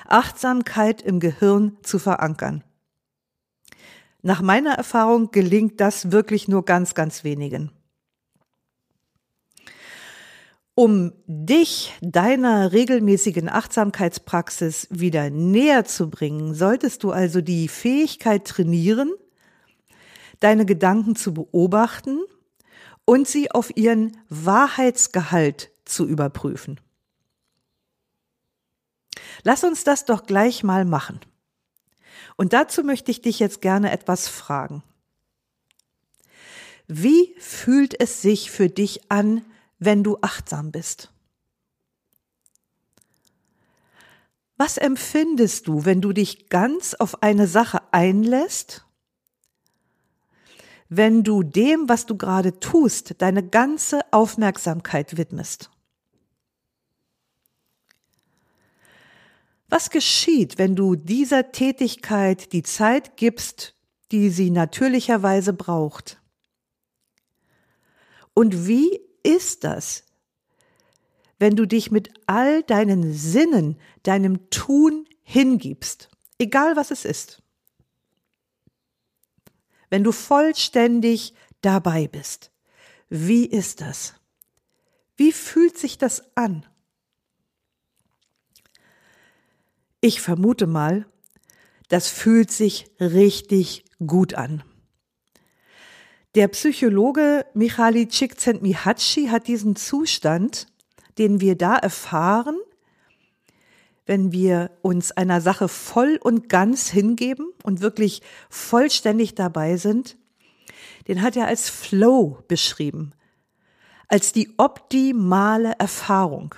Achtsamkeit 0.06 1.02
im 1.02 1.18
Gehirn 1.18 1.78
zu 1.82 1.98
verankern. 1.98 2.62
Nach 4.22 4.40
meiner 4.40 4.74
Erfahrung 4.74 5.32
gelingt 5.32 5.80
das 5.80 6.12
wirklich 6.12 6.46
nur 6.46 6.64
ganz, 6.64 6.94
ganz 6.94 7.24
wenigen. 7.24 7.72
Um 10.78 11.14
dich 11.26 11.94
deiner 12.02 12.72
regelmäßigen 12.72 13.48
Achtsamkeitspraxis 13.48 14.88
wieder 14.90 15.30
näher 15.30 15.86
zu 15.86 16.10
bringen, 16.10 16.54
solltest 16.54 17.02
du 17.02 17.12
also 17.12 17.40
die 17.40 17.66
Fähigkeit 17.66 18.44
trainieren, 18.46 19.10
deine 20.40 20.66
Gedanken 20.66 21.16
zu 21.16 21.32
beobachten 21.32 22.18
und 23.06 23.26
sie 23.26 23.50
auf 23.50 23.74
ihren 23.74 24.18
Wahrheitsgehalt 24.28 25.70
zu 25.86 26.06
überprüfen. 26.06 26.78
Lass 29.44 29.64
uns 29.64 29.82
das 29.82 30.04
doch 30.04 30.26
gleich 30.26 30.62
mal 30.62 30.84
machen. 30.84 31.20
Und 32.36 32.52
dazu 32.52 32.82
möchte 32.84 33.10
ich 33.10 33.22
dich 33.22 33.38
jetzt 33.38 33.62
gerne 33.62 33.92
etwas 33.92 34.28
fragen. 34.28 34.82
Wie 36.86 37.34
fühlt 37.38 37.98
es 37.98 38.20
sich 38.20 38.50
für 38.50 38.68
dich 38.68 39.10
an, 39.10 39.42
wenn 39.78 40.02
du 40.02 40.18
achtsam 40.20 40.72
bist? 40.72 41.12
Was 44.56 44.78
empfindest 44.78 45.68
du, 45.68 45.84
wenn 45.84 46.00
du 46.00 46.12
dich 46.12 46.48
ganz 46.48 46.94
auf 46.94 47.22
eine 47.22 47.46
Sache 47.46 47.80
einlässt? 47.92 48.86
Wenn 50.88 51.24
du 51.24 51.42
dem, 51.42 51.88
was 51.88 52.06
du 52.06 52.16
gerade 52.16 52.58
tust, 52.58 53.20
deine 53.20 53.46
ganze 53.46 54.00
Aufmerksamkeit 54.12 55.16
widmest? 55.16 55.70
Was 59.68 59.90
geschieht, 59.90 60.58
wenn 60.58 60.76
du 60.76 60.94
dieser 60.94 61.50
Tätigkeit 61.50 62.52
die 62.52 62.62
Zeit 62.62 63.16
gibst, 63.16 63.74
die 64.12 64.30
sie 64.30 64.50
natürlicherweise 64.50 65.52
braucht? 65.52 66.22
Und 68.32 68.68
wie 68.68 69.05
ist 69.26 69.64
das, 69.64 70.04
wenn 71.38 71.56
du 71.56 71.66
dich 71.66 71.90
mit 71.90 72.10
all 72.26 72.62
deinen 72.62 73.12
Sinnen, 73.12 73.78
deinem 74.02 74.48
Tun 74.50 75.06
hingibst, 75.22 76.08
egal 76.38 76.76
was 76.76 76.90
es 76.90 77.04
ist. 77.04 77.42
Wenn 79.90 80.04
du 80.04 80.12
vollständig 80.12 81.34
dabei 81.60 82.08
bist, 82.08 82.52
wie 83.08 83.44
ist 83.44 83.80
das? 83.80 84.14
Wie 85.16 85.32
fühlt 85.32 85.76
sich 85.76 85.98
das 85.98 86.36
an? 86.36 86.66
Ich 90.00 90.20
vermute 90.20 90.66
mal, 90.66 91.06
das 91.88 92.08
fühlt 92.08 92.50
sich 92.50 92.90
richtig 93.00 93.84
gut 94.04 94.34
an. 94.34 94.62
Der 96.36 96.48
Psychologe 96.48 97.46
Michali 97.54 98.08
Csikszentmihalyi 98.08 99.28
hat 99.28 99.46
diesen 99.46 99.74
Zustand, 99.74 100.66
den 101.16 101.40
wir 101.40 101.56
da 101.56 101.76
erfahren, 101.76 102.58
wenn 104.04 104.32
wir 104.32 104.70
uns 104.82 105.12
einer 105.12 105.40
Sache 105.40 105.66
voll 105.66 106.18
und 106.22 106.50
ganz 106.50 106.90
hingeben 106.90 107.54
und 107.62 107.80
wirklich 107.80 108.20
vollständig 108.50 109.34
dabei 109.34 109.78
sind, 109.78 110.18
den 111.08 111.22
hat 111.22 111.36
er 111.36 111.46
als 111.46 111.70
Flow 111.70 112.44
beschrieben, 112.48 113.12
als 114.06 114.32
die 114.32 114.52
optimale 114.58 115.72
Erfahrung, 115.78 116.54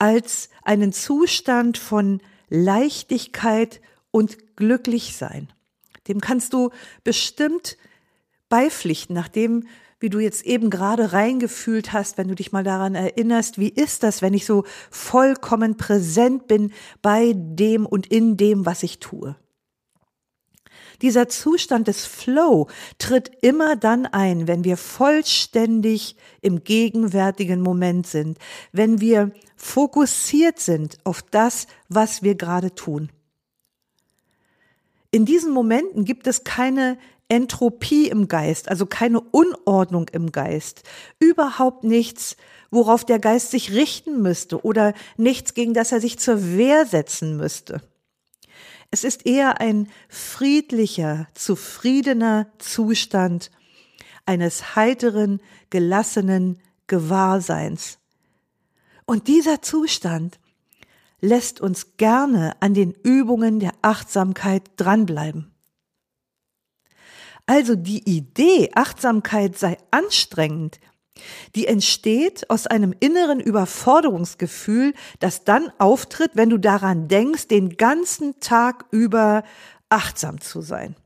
als 0.00 0.48
einen 0.64 0.92
Zustand 0.92 1.78
von 1.78 2.20
Leichtigkeit 2.48 3.80
und 4.10 4.56
Glücklichsein. 4.56 5.52
Dem 6.08 6.20
kannst 6.20 6.52
du 6.52 6.70
bestimmt 7.04 7.76
beipflichten, 8.52 9.14
nachdem 9.14 9.66
wie 9.98 10.10
du 10.10 10.18
jetzt 10.18 10.44
eben 10.44 10.68
gerade 10.68 11.14
reingefühlt 11.14 11.94
hast, 11.94 12.18
wenn 12.18 12.28
du 12.28 12.34
dich 12.34 12.52
mal 12.52 12.62
daran 12.62 12.94
erinnerst, 12.94 13.58
wie 13.58 13.70
ist 13.70 14.02
das, 14.02 14.20
wenn 14.20 14.34
ich 14.34 14.44
so 14.44 14.64
vollkommen 14.90 15.78
präsent 15.78 16.48
bin 16.48 16.70
bei 17.00 17.32
dem 17.34 17.86
und 17.86 18.08
in 18.08 18.36
dem, 18.36 18.66
was 18.66 18.82
ich 18.82 18.98
tue. 18.98 19.36
Dieser 21.00 21.30
Zustand 21.30 21.88
des 21.88 22.04
Flow 22.04 22.68
tritt 22.98 23.30
immer 23.40 23.74
dann 23.74 24.04
ein, 24.04 24.46
wenn 24.46 24.64
wir 24.64 24.76
vollständig 24.76 26.16
im 26.42 26.62
gegenwärtigen 26.62 27.62
Moment 27.62 28.06
sind, 28.06 28.36
wenn 28.70 29.00
wir 29.00 29.32
fokussiert 29.56 30.60
sind 30.60 30.98
auf 31.04 31.22
das, 31.22 31.68
was 31.88 32.22
wir 32.22 32.34
gerade 32.34 32.74
tun. 32.74 33.08
In 35.10 35.26
diesen 35.26 35.52
Momenten 35.52 36.04
gibt 36.04 36.26
es 36.26 36.42
keine 36.42 36.98
Entropie 37.32 38.08
im 38.08 38.28
Geist, 38.28 38.68
also 38.68 38.84
keine 38.84 39.18
Unordnung 39.18 40.06
im 40.12 40.32
Geist, 40.32 40.82
überhaupt 41.18 41.82
nichts, 41.82 42.36
worauf 42.70 43.06
der 43.06 43.18
Geist 43.18 43.50
sich 43.50 43.72
richten 43.72 44.20
müsste 44.20 44.62
oder 44.66 44.92
nichts, 45.16 45.54
gegen 45.54 45.72
das 45.72 45.92
er 45.92 46.02
sich 46.02 46.18
zur 46.18 46.58
Wehr 46.58 46.84
setzen 46.84 47.38
müsste. 47.38 47.80
Es 48.90 49.02
ist 49.02 49.24
eher 49.24 49.62
ein 49.62 49.88
friedlicher, 50.10 51.26
zufriedener 51.32 52.48
Zustand 52.58 53.50
eines 54.26 54.76
heiteren, 54.76 55.40
gelassenen 55.70 56.58
Gewahrseins. 56.86 57.96
Und 59.06 59.26
dieser 59.26 59.62
Zustand 59.62 60.38
lässt 61.22 61.62
uns 61.62 61.96
gerne 61.96 62.60
an 62.60 62.74
den 62.74 62.92
Übungen 62.92 63.58
der 63.58 63.72
Achtsamkeit 63.80 64.64
dranbleiben. 64.76 65.51
Also 67.52 67.76
die 67.76 68.08
Idee, 68.08 68.70
Achtsamkeit 68.74 69.58
sei 69.58 69.76
anstrengend, 69.90 70.80
die 71.54 71.66
entsteht 71.66 72.48
aus 72.48 72.66
einem 72.66 72.94
inneren 72.98 73.40
Überforderungsgefühl, 73.40 74.94
das 75.20 75.44
dann 75.44 75.70
auftritt, 75.76 76.30
wenn 76.32 76.48
du 76.48 76.56
daran 76.56 77.08
denkst, 77.08 77.48
den 77.48 77.76
ganzen 77.76 78.40
Tag 78.40 78.86
über 78.90 79.44
achtsam 79.90 80.40
zu 80.40 80.62
sein. 80.62 80.96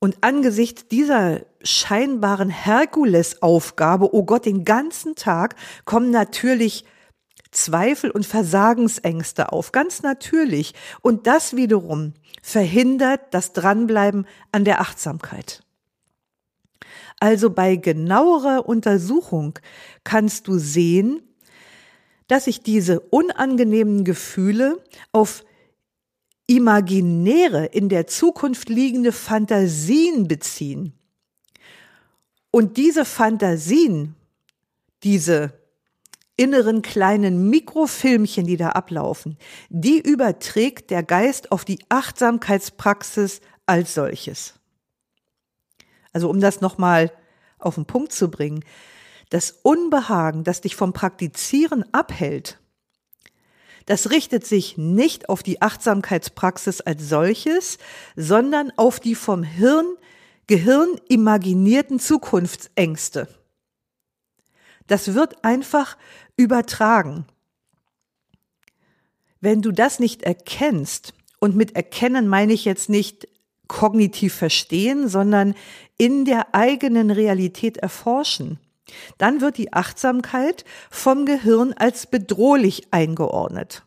Und 0.00 0.16
angesichts 0.20 0.88
dieser 0.88 1.42
scheinbaren 1.62 2.50
Herkulesaufgabe, 2.50 4.12
oh 4.12 4.24
Gott, 4.24 4.46
den 4.46 4.64
ganzen 4.64 5.14
Tag, 5.14 5.54
kommen 5.84 6.10
natürlich 6.10 6.84
Zweifel 7.52 8.10
und 8.10 8.26
Versagensängste 8.26 9.52
auf, 9.52 9.70
ganz 9.70 10.02
natürlich. 10.02 10.74
Und 11.02 11.28
das 11.28 11.54
wiederum 11.54 12.14
verhindert 12.42 13.32
das 13.32 13.52
Dranbleiben 13.52 14.26
an 14.50 14.64
der 14.64 14.80
Achtsamkeit. 14.80 15.64
Also 17.20 17.50
bei 17.50 17.76
genauerer 17.76 18.68
Untersuchung 18.68 19.58
kannst 20.02 20.48
du 20.48 20.58
sehen, 20.58 21.22
dass 22.26 22.44
sich 22.44 22.60
diese 22.60 22.98
unangenehmen 23.00 24.04
Gefühle 24.04 24.82
auf 25.12 25.44
imaginäre, 26.46 27.66
in 27.66 27.88
der 27.88 28.08
Zukunft 28.08 28.68
liegende 28.68 29.12
Fantasien 29.12 30.26
beziehen. 30.26 30.92
Und 32.50 32.76
diese 32.76 33.04
Fantasien, 33.04 34.16
diese 35.04 35.61
inneren 36.36 36.82
kleinen 36.82 37.50
Mikrofilmchen, 37.50 38.46
die 38.46 38.56
da 38.56 38.70
ablaufen, 38.70 39.36
die 39.68 40.00
überträgt 40.00 40.90
der 40.90 41.02
Geist 41.02 41.52
auf 41.52 41.64
die 41.64 41.78
Achtsamkeitspraxis 41.88 43.40
als 43.66 43.94
solches. 43.94 44.54
Also 46.12 46.28
um 46.28 46.40
das 46.40 46.60
nochmal 46.60 47.12
auf 47.58 47.76
den 47.76 47.86
Punkt 47.86 48.12
zu 48.12 48.30
bringen, 48.30 48.64
das 49.30 49.50
Unbehagen, 49.62 50.44
das 50.44 50.60
dich 50.60 50.76
vom 50.76 50.92
Praktizieren 50.92 51.84
abhält, 51.92 52.58
das 53.86 54.10
richtet 54.10 54.46
sich 54.46 54.76
nicht 54.76 55.28
auf 55.28 55.42
die 55.42 55.60
Achtsamkeitspraxis 55.60 56.80
als 56.80 57.08
solches, 57.08 57.78
sondern 58.14 58.72
auf 58.76 59.00
die 59.00 59.14
vom 59.14 59.42
Hirn, 59.42 59.96
Gehirn 60.46 61.00
imaginierten 61.08 61.98
Zukunftsängste. 61.98 63.28
Das 64.86 65.14
wird 65.14 65.44
einfach 65.44 65.96
übertragen. 66.36 67.26
Wenn 69.40 69.62
du 69.62 69.72
das 69.72 69.98
nicht 69.98 70.22
erkennst, 70.22 71.14
und 71.40 71.56
mit 71.56 71.74
erkennen 71.74 72.28
meine 72.28 72.52
ich 72.52 72.64
jetzt 72.64 72.88
nicht 72.88 73.26
kognitiv 73.66 74.32
verstehen, 74.32 75.08
sondern 75.08 75.54
in 75.98 76.24
der 76.24 76.54
eigenen 76.54 77.10
Realität 77.10 77.78
erforschen, 77.78 78.60
dann 79.18 79.40
wird 79.40 79.58
die 79.58 79.72
Achtsamkeit 79.72 80.64
vom 80.90 81.26
Gehirn 81.26 81.72
als 81.72 82.06
bedrohlich 82.06 82.92
eingeordnet. 82.92 83.82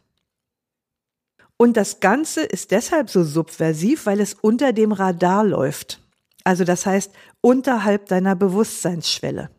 Und 1.56 1.78
das 1.78 2.02
Ganze 2.02 2.42
ist 2.42 2.72
deshalb 2.72 3.10
so 3.10 3.24
subversiv, 3.24 4.06
weil 4.06 4.20
es 4.20 4.34
unter 4.34 4.74
dem 4.74 4.92
Radar 4.92 5.46
läuft. 5.46 6.02
Also 6.44 6.66
das 6.66 6.86
heißt 6.86 7.14
unterhalb 7.40 8.08
deiner 8.08 8.36
Bewusstseinsschwelle. 8.36 9.50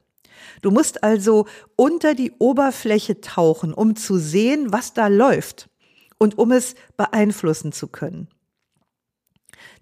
Du 0.62 0.71
musst 0.71 1.03
also 1.03 1.47
unter 1.76 2.15
die 2.15 2.33
Oberfläche 2.38 3.21
tauchen, 3.21 3.73
um 3.73 3.97
zu 3.97 4.19
sehen, 4.19 4.73
was 4.73 4.95
da 4.95 5.09
läuft 5.09 5.69
und 6.19 6.38
um 6.38 6.53
es 6.53 6.75
beeinflussen 6.97 7.73
zu 7.73 7.88
können. 7.88 8.29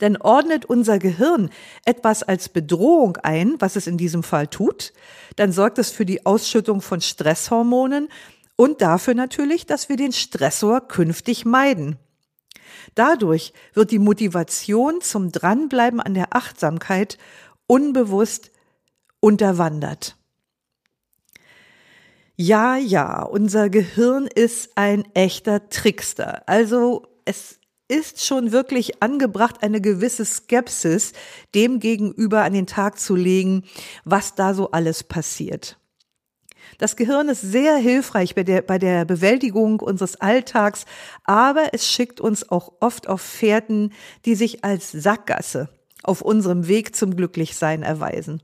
Denn 0.01 0.17
ordnet 0.17 0.65
unser 0.65 0.99
Gehirn 0.99 1.51
etwas 1.85 2.23
als 2.23 2.49
Bedrohung 2.49 3.17
ein, 3.19 3.55
was 3.61 3.77
es 3.77 3.87
in 3.87 3.97
diesem 3.97 4.23
Fall 4.23 4.49
tut, 4.49 4.93
dann 5.37 5.53
sorgt 5.53 5.79
es 5.79 5.91
für 5.91 6.05
die 6.05 6.27
Ausschüttung 6.27 6.81
von 6.81 7.01
Stresshormonen 7.01 8.09
und 8.57 8.83
dafür 8.83 9.15
natürlich, 9.15 9.67
dass 9.67 9.89
wir 9.89 9.97
den 9.97 10.13
Stressor 10.13 10.81
künftig 10.89 11.45
meiden. 11.45 11.99
Dadurch 12.95 13.53
wird 13.73 13.91
die 13.91 13.99
Motivation 13.99 15.01
zum 15.01 15.33
Dranbleiben 15.33 16.01
an 16.01 16.15
der 16.15 16.35
Achtsamkeit 16.35 17.19
unbewusst 17.67 18.51
unterwandert. 19.21 20.17
Ja, 22.37 22.77
ja, 22.77 23.23
unser 23.23 23.71
Gehirn 23.71 24.27
ist 24.27 24.71
ein 24.75 25.05
echter 25.15 25.69
Trickster. 25.69 26.43
Also 26.47 27.07
es 27.25 27.61
ist 27.87 28.25
schon 28.25 28.51
wirklich 28.51 29.01
angebracht, 29.03 29.63
eine 29.63 29.81
gewisse 29.81 30.25
Skepsis 30.25 31.13
dem 31.55 31.79
gegenüber 31.79 32.43
an 32.43 32.53
den 32.53 32.67
Tag 32.67 32.99
zu 32.99 33.15
legen, 33.15 33.63
was 34.05 34.35
da 34.35 34.53
so 34.53 34.73
alles 34.73 35.05
passiert. 35.05 35.79
Das 36.79 36.97
Gehirn 36.97 37.29
ist 37.29 37.43
sehr 37.43 37.77
hilfreich 37.77 38.35
bei 38.35 38.43
der, 38.43 38.63
bei 38.63 38.79
der 38.79 39.05
Bewältigung 39.05 39.79
unseres 39.79 40.17
Alltags, 40.17 40.87
aber 41.23 41.69
es 41.73 41.89
schickt 41.89 42.21
uns 42.21 42.49
auch 42.49 42.73
oft 42.81 43.09
auf 43.09 43.21
Fährten, 43.21 43.93
die 44.25 44.35
sich 44.35 44.65
als 44.65 44.91
Sackgasse 44.91 45.69
auf 46.03 46.21
unserem 46.21 46.67
Weg 46.67 46.97
zum 46.97 47.15
Glücklichsein 47.15 47.85
erweisen. 47.85 48.43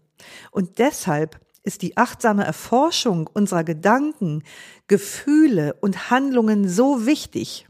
Und 0.52 0.78
deshalb 0.78 1.40
ist 1.62 1.82
die 1.82 1.96
achtsame 1.96 2.44
Erforschung 2.44 3.28
unserer 3.32 3.64
Gedanken, 3.64 4.42
Gefühle 4.88 5.74
und 5.80 6.10
Handlungen 6.10 6.68
so 6.68 7.06
wichtig. 7.06 7.66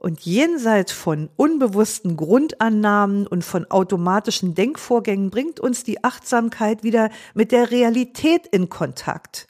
Und 0.00 0.20
jenseits 0.20 0.92
von 0.92 1.28
unbewussten 1.36 2.16
Grundannahmen 2.16 3.26
und 3.26 3.44
von 3.44 3.70
automatischen 3.70 4.54
Denkvorgängen 4.54 5.28
bringt 5.28 5.60
uns 5.60 5.84
die 5.84 6.02
Achtsamkeit 6.02 6.82
wieder 6.82 7.10
mit 7.34 7.52
der 7.52 7.70
Realität 7.70 8.46
in 8.46 8.70
Kontakt. 8.70 9.49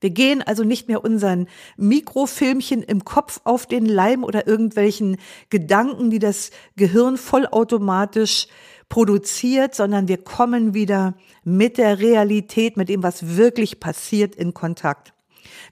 Wir 0.00 0.10
gehen 0.10 0.42
also 0.42 0.62
nicht 0.62 0.88
mehr 0.88 1.02
unseren 1.04 1.48
Mikrofilmchen 1.76 2.82
im 2.82 3.04
Kopf 3.04 3.40
auf 3.44 3.66
den 3.66 3.84
Leim 3.84 4.22
oder 4.22 4.46
irgendwelchen 4.46 5.16
Gedanken, 5.50 6.10
die 6.10 6.20
das 6.20 6.50
Gehirn 6.76 7.16
vollautomatisch 7.16 8.46
produziert, 8.88 9.74
sondern 9.74 10.08
wir 10.08 10.18
kommen 10.18 10.72
wieder 10.72 11.14
mit 11.44 11.78
der 11.78 11.98
Realität, 11.98 12.76
mit 12.76 12.88
dem, 12.88 13.02
was 13.02 13.36
wirklich 13.36 13.80
passiert, 13.80 14.34
in 14.34 14.54
Kontakt. 14.54 15.12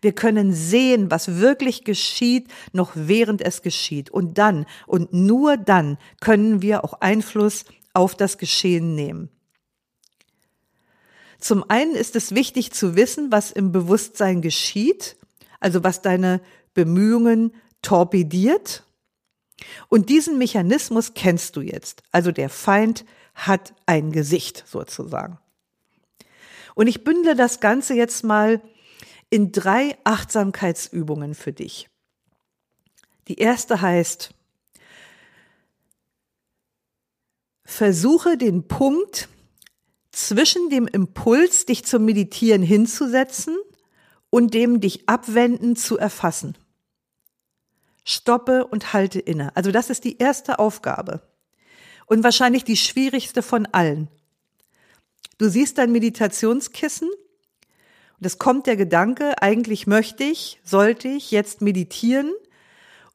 Wir 0.01 0.13
können 0.13 0.53
sehen, 0.53 1.11
was 1.11 1.41
wirklich 1.41 1.85
geschieht, 1.85 2.49
noch 2.73 2.93
während 2.95 3.41
es 3.41 3.63
geschieht. 3.63 4.11
Und 4.11 4.39
dann 4.39 4.67
und 4.87 5.13
nur 5.13 5.57
dann 5.57 5.99
können 6.21 6.63
wir 6.63 6.85
auch 6.85 7.01
Einfluss 7.01 7.65
auf 7.95 8.15
das 8.15 8.39
Geschehen 8.39 8.95
nehmen. 8.95 9.31
Zum 11.39 11.69
einen 11.69 11.95
ist 11.95 12.17
es 12.17 12.35
wichtig 12.35 12.73
zu 12.73 12.97
wissen, 12.97 13.31
was 13.31 13.51
im 13.51 13.73
Bewusstsein 13.73 14.43
geschieht, 14.43 15.17
also 15.61 15.85
was 15.85 16.03
deine 16.03 16.41
Bemühungen 16.75 17.55
torpediert. 17.83 18.85
Und 19.89 20.09
diesen 20.09 20.39
Mechanismus 20.39 21.15
kennst 21.15 21.57
du 21.57 21.61
jetzt. 21.61 22.03
Also 22.13 22.33
der 22.33 22.49
Feind 22.49 23.05
hat 23.35 23.75
ein 23.87 24.13
Gesicht 24.13 24.65
sozusagen. 24.67 25.39
Und 26.75 26.87
ich 26.89 27.05
bündle 27.05 27.35
das 27.35 27.61
Ganze 27.61 27.95
jetzt 27.95 28.23
mal 28.23 28.61
in 29.31 29.53
drei 29.53 29.97
Achtsamkeitsübungen 30.05 31.35
für 31.35 31.53
dich. 31.53 31.89
Die 33.29 33.39
erste 33.39 33.81
heißt, 33.81 34.31
versuche 37.65 38.37
den 38.37 38.69
Punkt 38.69 39.29
zwischen 40.17 40.71
dem 40.71 40.87
Impuls, 40.87 41.67
dich 41.67 41.85
zum 41.85 42.07
Meditieren 42.07 42.63
hinzusetzen 42.63 43.55
und 44.31 44.55
dem 44.55 44.81
dich 44.81 45.09
abwenden 45.09 45.77
zu 45.77 45.99
erfassen. 45.99 46.57
Stoppe 48.03 48.67
und 48.67 48.95
halte 48.95 49.19
inne. 49.21 49.55
Also 49.55 49.71
das 49.73 49.91
ist 49.91 50.05
die 50.05 50.17
erste 50.17 50.59
Aufgabe 50.59 51.21
und 52.07 52.25
wahrscheinlich 52.25 52.65
die 52.65 52.79
schwierigste 52.79 53.43
von 53.43 53.67
allen. 53.67 54.09
Du 55.37 55.51
siehst 55.51 55.77
dein 55.77 55.93
Meditationskissen 55.93 57.11
und 57.11 58.27
es 58.27 58.39
kommt 58.39 58.67
der 58.67 58.77
Gedanke, 58.77 59.43
eigentlich 59.43 59.87
möchte 59.87 60.25
ich, 60.25 60.61
sollte 60.65 61.09
ich 61.09 61.31
jetzt 61.31 61.61
meditieren 61.61 62.33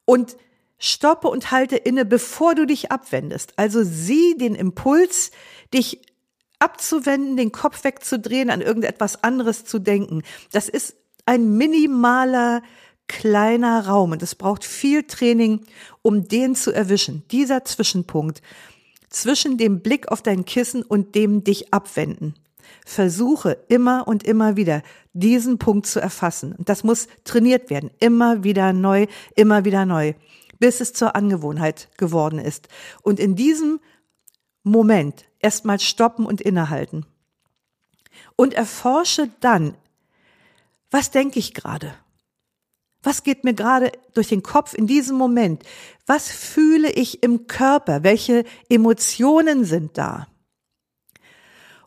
und 0.04 0.36
stoppe 0.78 1.26
und 1.26 1.50
halte 1.50 1.76
inne, 1.76 2.04
bevor 2.04 2.54
du 2.54 2.64
dich 2.64 2.92
abwendest. 2.92 3.54
Also 3.56 3.82
sieh 3.82 4.36
den 4.36 4.54
Impuls, 4.54 5.32
dich 5.74 6.00
abzuwenden, 6.62 7.36
den 7.36 7.52
Kopf 7.52 7.84
wegzudrehen, 7.84 8.48
an 8.48 8.60
irgendetwas 8.60 9.22
anderes 9.24 9.64
zu 9.64 9.78
denken. 9.78 10.22
Das 10.52 10.68
ist 10.68 10.94
ein 11.26 11.56
minimaler 11.56 12.62
kleiner 13.08 13.86
Raum 13.86 14.12
und 14.12 14.22
es 14.22 14.34
braucht 14.34 14.64
viel 14.64 15.02
Training, 15.02 15.60
um 16.02 16.28
den 16.28 16.54
zu 16.54 16.72
erwischen. 16.72 17.24
Dieser 17.30 17.64
Zwischenpunkt 17.64 18.42
zwischen 19.10 19.58
dem 19.58 19.80
Blick 19.80 20.08
auf 20.08 20.22
dein 20.22 20.44
Kissen 20.44 20.82
und 20.82 21.14
dem 21.14 21.44
dich 21.44 21.74
abwenden. 21.74 22.34
Versuche 22.86 23.58
immer 23.68 24.08
und 24.08 24.22
immer 24.22 24.56
wieder 24.56 24.82
diesen 25.12 25.58
Punkt 25.58 25.86
zu 25.86 26.00
erfassen. 26.00 26.54
Und 26.56 26.68
das 26.68 26.84
muss 26.84 27.06
trainiert 27.24 27.70
werden. 27.70 27.90
Immer 27.98 28.44
wieder 28.44 28.72
neu, 28.72 29.06
immer 29.34 29.64
wieder 29.64 29.84
neu, 29.84 30.14
bis 30.58 30.80
es 30.80 30.92
zur 30.92 31.14
Angewohnheit 31.14 31.90
geworden 31.98 32.38
ist. 32.38 32.68
Und 33.02 33.20
in 33.20 33.36
diesem 33.36 33.80
Moment 34.62 35.24
erstmal 35.40 35.80
stoppen 35.80 36.26
und 36.26 36.40
innehalten. 36.40 37.06
Und 38.36 38.54
erforsche 38.54 39.30
dann, 39.40 39.74
was 40.90 41.10
denke 41.10 41.38
ich 41.38 41.54
gerade? 41.54 41.94
Was 43.02 43.24
geht 43.24 43.42
mir 43.42 43.54
gerade 43.54 43.90
durch 44.14 44.28
den 44.28 44.42
Kopf 44.42 44.74
in 44.74 44.86
diesem 44.86 45.16
Moment? 45.16 45.64
Was 46.06 46.30
fühle 46.30 46.90
ich 46.90 47.22
im 47.22 47.46
Körper? 47.48 48.04
Welche 48.04 48.44
Emotionen 48.68 49.64
sind 49.64 49.98
da? 49.98 50.28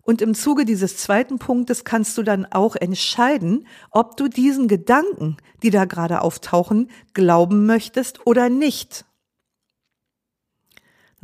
Und 0.01 0.21
im 0.21 0.35
Zuge 0.35 0.65
dieses 0.65 0.97
zweiten 0.97 1.39
Punktes 1.39 1.83
kannst 1.83 2.17
du 2.17 2.23
dann 2.23 2.45
auch 2.45 2.75
entscheiden, 2.75 3.65
ob 3.89 4.17
du 4.17 4.27
diesen 4.27 4.67
Gedanken, 4.67 5.37
die 5.63 5.71
da 5.71 5.85
gerade 5.85 6.21
auftauchen, 6.21 6.91
glauben 7.13 7.65
möchtest 7.65 8.27
oder 8.27 8.49
nicht. 8.49 9.04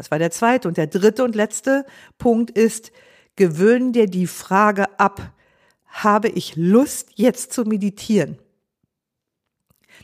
Das 0.02 0.10
war 0.10 0.18
der 0.18 0.32
zweite. 0.32 0.68
Und 0.68 0.78
der 0.78 0.88
dritte 0.88 1.24
und 1.24 1.36
letzte 1.36 1.86
Punkt 2.18 2.50
ist, 2.50 2.92
gewöhn 3.36 3.94
dir 3.94 4.08
die 4.08 4.26
Frage 4.26 5.00
ab, 5.00 5.32
habe 5.86 6.28
ich 6.28 6.56
Lust 6.56 7.10
jetzt 7.14 7.54
zu 7.54 7.66
meditieren? 7.66 8.40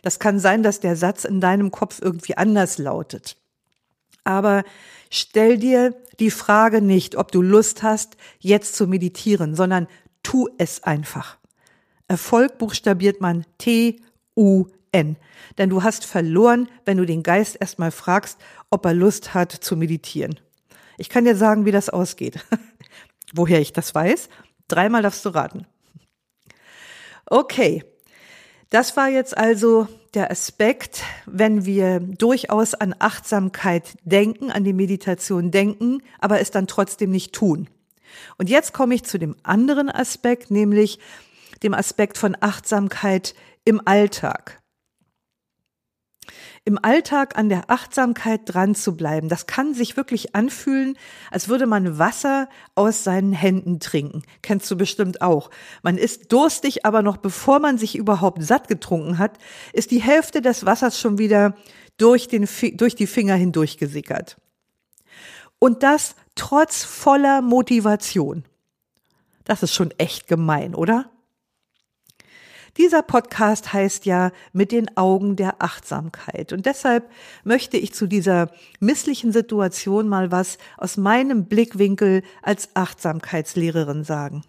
Das 0.04 0.20
kann 0.20 0.38
sein, 0.38 0.62
dass 0.62 0.80
der 0.82 0.96
Satz 0.96 1.24
in 1.26 1.42
deinem 1.42 1.72
Kopf 1.72 2.00
irgendwie 2.00 2.38
anders 2.38 2.78
lautet. 2.78 3.38
Aber 4.24 4.64
stell 5.10 5.58
dir 5.58 5.96
die 6.20 6.30
Frage 6.30 6.84
nicht, 6.84 7.16
ob 7.16 7.32
du 7.32 7.42
Lust 7.42 7.82
hast, 7.82 8.18
jetzt 8.38 8.76
zu 8.76 8.86
meditieren, 8.86 9.56
sondern 9.56 9.88
tu 10.22 10.48
es 10.60 10.84
einfach. 10.84 11.40
Erfolg 12.08 12.60
buchstabiert 12.60 13.20
man 13.20 13.48
T-U-N. 14.98 15.16
Denn 15.58 15.70
du 15.70 15.84
hast 15.84 16.06
verloren, 16.06 16.70
wenn 16.86 16.98
du 16.98 17.06
den 17.06 17.24
Geist 17.24 17.58
erstmal 17.60 17.92
fragst, 17.92 18.38
ob 18.70 18.86
er 18.86 18.94
Lust 18.94 19.34
hat 19.34 19.52
zu 19.52 19.76
meditieren. 19.76 20.40
Ich 20.98 21.10
kann 21.10 21.26
dir 21.26 21.36
sagen, 21.36 21.66
wie 21.66 21.72
das 21.72 21.90
ausgeht. 21.90 22.40
Woher 23.34 23.60
ich 23.60 23.74
das 23.74 23.94
weiß? 23.94 24.30
Dreimal 24.68 25.02
darfst 25.02 25.26
du 25.26 25.30
raten. 25.30 25.68
Okay. 27.26 27.84
Das 28.70 28.98
war 28.98 29.08
jetzt 29.08 29.38
also 29.38 29.88
der 30.14 30.30
Aspekt, 30.30 31.04
wenn 31.26 31.66
wir 31.66 32.00
durchaus 32.02 32.74
an 32.74 32.94
Achtsamkeit 33.00 33.98
denken, 34.04 34.52
an 34.52 34.66
die 34.66 34.74
Meditation 34.74 35.52
denken, 35.52 36.02
aber 36.20 36.42
es 36.42 36.52
dann 36.52 36.68
trotzdem 36.68 37.12
nicht 37.12 37.34
tun. 37.34 37.70
Und 38.38 38.50
jetzt 38.50 38.74
komme 38.74 38.96
ich 38.96 39.04
zu 39.04 39.20
dem 39.20 39.38
anderen 39.44 39.90
Aspekt, 39.90 40.52
nämlich 40.52 41.00
dem 41.64 41.74
Aspekt 41.74 42.18
von 42.18 42.36
Achtsamkeit 42.42 43.36
im 43.64 43.82
Alltag 43.86 44.57
im 46.68 46.78
Alltag 46.84 47.38
an 47.38 47.48
der 47.48 47.70
Achtsamkeit 47.72 48.42
dran 48.44 48.76
zu 48.76 48.98
bleiben. 48.98 49.30
Das 49.30 49.48
kann 49.48 49.74
sich 49.74 49.96
wirklich 49.96 50.36
anfühlen, 50.36 50.98
als 51.32 51.48
würde 51.48 51.66
man 51.66 51.98
Wasser 51.98 52.50
aus 52.76 53.06
seinen 53.06 53.32
Händen 53.32 53.80
trinken. 53.80 54.24
Kennst 54.42 54.70
du 54.70 54.76
bestimmt 54.76 55.22
auch. 55.22 55.50
Man 55.82 55.98
ist 55.98 56.34
durstig, 56.34 56.86
aber 56.86 57.04
noch 57.04 57.16
bevor 57.16 57.60
man 57.60 57.78
sich 57.78 57.96
überhaupt 57.96 58.44
satt 58.44 58.68
getrunken 58.68 59.18
hat, 59.18 59.38
ist 59.72 59.92
die 59.92 60.02
Hälfte 60.02 60.42
des 60.42 60.66
Wassers 60.66 61.00
schon 61.00 61.18
wieder 61.18 61.56
durch, 61.96 62.28
den, 62.28 62.46
durch 62.74 62.96
die 62.96 63.08
Finger 63.08 63.36
hindurch 63.36 63.78
gesickert. 63.78 64.36
Und 65.60 65.84
das 65.84 66.16
trotz 66.36 66.84
voller 66.84 67.42
Motivation. 67.42 68.44
Das 69.46 69.64
ist 69.64 69.74
schon 69.74 69.92
echt 69.98 70.28
gemein, 70.28 70.76
oder? 70.76 71.10
Dieser 72.78 73.02
Podcast 73.02 73.74
heißt 73.74 74.06
ja 74.06 74.32
mit 74.54 74.72
den 74.72 74.96
Augen 74.98 75.36
der 75.36 75.64
Achtsamkeit. 75.64 76.54
Und 76.54 76.68
deshalb 76.68 77.10
möchte 77.44 77.78
ich 77.78 77.94
zu 77.94 78.06
dieser 78.06 78.52
misslichen 78.80 79.32
Situation 79.32 80.08
mal 80.08 80.32
was 80.32 80.60
aus 80.78 80.96
meinem 80.96 81.46
Blickwinkel 81.46 82.22
als 82.44 82.76
Achtsamkeitslehrerin 82.76 84.04
sagen. 84.04 84.44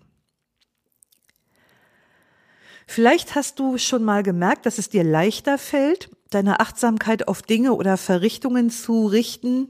Vielleicht 2.87 3.35
hast 3.35 3.59
du 3.59 3.79
schon 3.79 4.05
mal 4.05 4.23
gemerkt, 4.23 4.67
dass 4.67 4.79
es 4.79 4.89
dir 4.89 5.05
leichter 5.05 5.59
fällt, 5.59 6.11
deine 6.31 6.61
Achtsamkeit 6.61 7.29
auf 7.29 7.43
Dinge 7.43 7.75
oder 7.75 7.97
Verrichtungen 7.97 8.71
zu 8.71 9.07
richten 9.07 9.69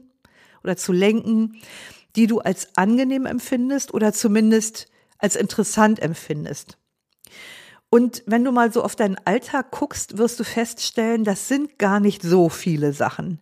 oder 0.63 0.75
zu 0.75 0.91
lenken, 0.91 1.61
die 2.15 2.27
du 2.27 2.39
als 2.39 2.75
angenehm 2.75 3.25
empfindest 3.25 3.93
oder 3.93 4.13
zumindest 4.13 4.87
als 5.17 5.35
interessant 5.35 6.01
empfindest. 6.01 6.78
Und 7.89 8.23
wenn 8.27 8.43
du 8.43 8.51
mal 8.51 8.71
so 8.71 8.83
auf 8.83 8.95
deinen 8.95 9.17
Alltag 9.25 9.71
guckst, 9.71 10.17
wirst 10.17 10.39
du 10.39 10.43
feststellen, 10.43 11.23
das 11.23 11.47
sind 11.47 11.79
gar 11.79 11.99
nicht 11.99 12.21
so 12.21 12.49
viele 12.49 12.93
Sachen. 12.93 13.39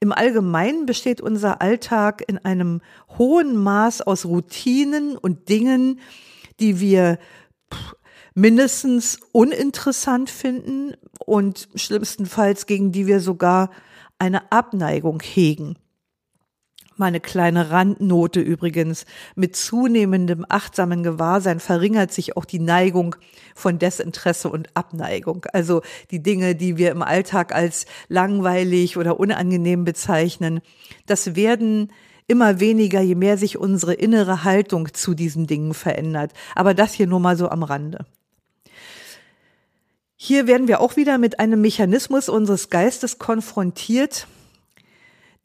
Im 0.00 0.12
Allgemeinen 0.12 0.86
besteht 0.86 1.20
unser 1.20 1.60
Alltag 1.60 2.24
in 2.26 2.38
einem 2.38 2.80
hohen 3.18 3.56
Maß 3.56 4.02
aus 4.02 4.24
Routinen 4.24 5.16
und 5.16 5.48
Dingen, 5.48 6.00
die 6.60 6.80
wir 6.80 7.18
mindestens 8.34 9.20
uninteressant 9.32 10.28
finden 10.28 10.94
und 11.24 11.68
schlimmstenfalls 11.74 12.66
gegen 12.66 12.92
die 12.92 13.06
wir 13.06 13.20
sogar 13.20 13.70
eine 14.18 14.50
Abneigung 14.50 15.20
hegen. 15.22 15.76
Meine 16.96 17.18
kleine 17.18 17.70
Randnote 17.70 18.40
übrigens. 18.40 19.04
Mit 19.34 19.56
zunehmendem 19.56 20.46
achtsamen 20.48 21.02
Gewahrsein 21.02 21.58
verringert 21.58 22.12
sich 22.12 22.36
auch 22.36 22.44
die 22.44 22.60
Neigung 22.60 23.16
von 23.56 23.80
Desinteresse 23.80 24.48
und 24.48 24.68
Abneigung. 24.74 25.44
Also 25.52 25.82
die 26.12 26.22
Dinge, 26.22 26.54
die 26.54 26.76
wir 26.76 26.92
im 26.92 27.02
Alltag 27.02 27.52
als 27.52 27.86
langweilig 28.08 28.96
oder 28.96 29.18
unangenehm 29.18 29.84
bezeichnen, 29.84 30.60
das 31.06 31.34
werden 31.34 31.90
immer 32.28 32.60
weniger, 32.60 33.00
je 33.00 33.16
mehr 33.16 33.38
sich 33.38 33.58
unsere 33.58 33.94
innere 33.94 34.44
Haltung 34.44 34.94
zu 34.94 35.14
diesen 35.14 35.48
Dingen 35.48 35.74
verändert. 35.74 36.32
Aber 36.54 36.74
das 36.74 36.92
hier 36.92 37.08
nur 37.08 37.20
mal 37.20 37.36
so 37.36 37.48
am 37.48 37.64
Rande. 37.64 38.06
Hier 40.16 40.46
werden 40.46 40.68
wir 40.68 40.80
auch 40.80 40.96
wieder 40.96 41.18
mit 41.18 41.40
einem 41.40 41.60
Mechanismus 41.60 42.28
unseres 42.28 42.70
Geistes 42.70 43.18
konfrontiert, 43.18 44.28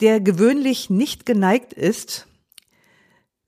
der 0.01 0.21
gewöhnlich 0.21 0.89
nicht 0.89 1.25
geneigt 1.25 1.73
ist, 1.73 2.27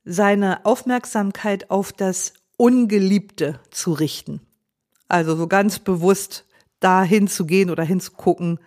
seine 0.03 0.65
Aufmerksamkeit 0.65 1.69
auf 1.69 1.93
das 1.93 2.33
Ungeliebte 2.57 3.59
zu 3.69 3.93
richten. 3.93 4.41
Also 5.07 5.35
so 5.35 5.47
ganz 5.47 5.79
bewusst 5.79 6.45
dahin 6.79 7.27
zu 7.27 7.45
gehen 7.45 7.69
oder 7.69 7.83
hinzugucken 7.83 8.59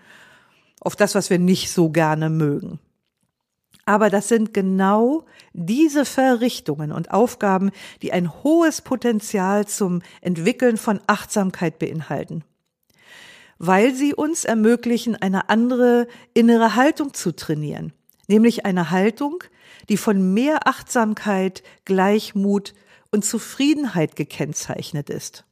auf 0.81 0.97
das, 0.97 1.14
was 1.14 1.31
wir 1.31 1.38
nicht 1.38 1.70
so 1.70 1.90
gerne 1.90 2.31
mögen. 2.31 2.79
Aber 3.87 4.09
das 4.09 4.29
sind 4.29 4.55
genau 4.55 5.27
diese 5.53 6.05
Verrichtungen 6.05 6.92
und 6.92 7.11
Aufgaben, 7.11 7.70
die 8.03 8.12
ein 8.12 8.33
hohes 8.42 8.81
Potenzial 8.81 9.66
zum 9.66 10.03
Entwickeln 10.23 10.77
von 10.77 11.01
Achtsamkeit 11.07 11.79
beinhalten 11.79 12.44
weil 13.58 13.94
sie 13.94 14.14
uns 14.14 14.44
ermöglichen, 14.44 15.16
eine 15.16 15.48
andere 15.48 16.06
innere 16.32 16.74
Haltung 16.74 17.14
zu 17.14 17.32
trainieren, 17.32 17.92
nämlich 18.28 18.66
eine 18.66 18.90
Haltung, 18.90 19.44
die 19.88 19.96
von 19.96 20.34
mehr 20.34 20.66
Achtsamkeit, 20.66 21.62
Gleichmut 21.84 22.74
und 23.10 23.24
Zufriedenheit 23.24 24.16
gekennzeichnet 24.16 25.10
ist. 25.10 25.44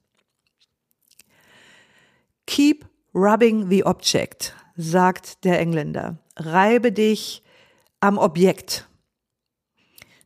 Keep 2.46 2.86
rubbing 3.14 3.68
the 3.70 3.84
object, 3.84 4.54
sagt 4.76 5.44
der 5.44 5.60
Engländer. 5.60 6.18
Reibe 6.36 6.92
dich 6.92 7.42
am 8.00 8.18
Objekt. 8.18 8.88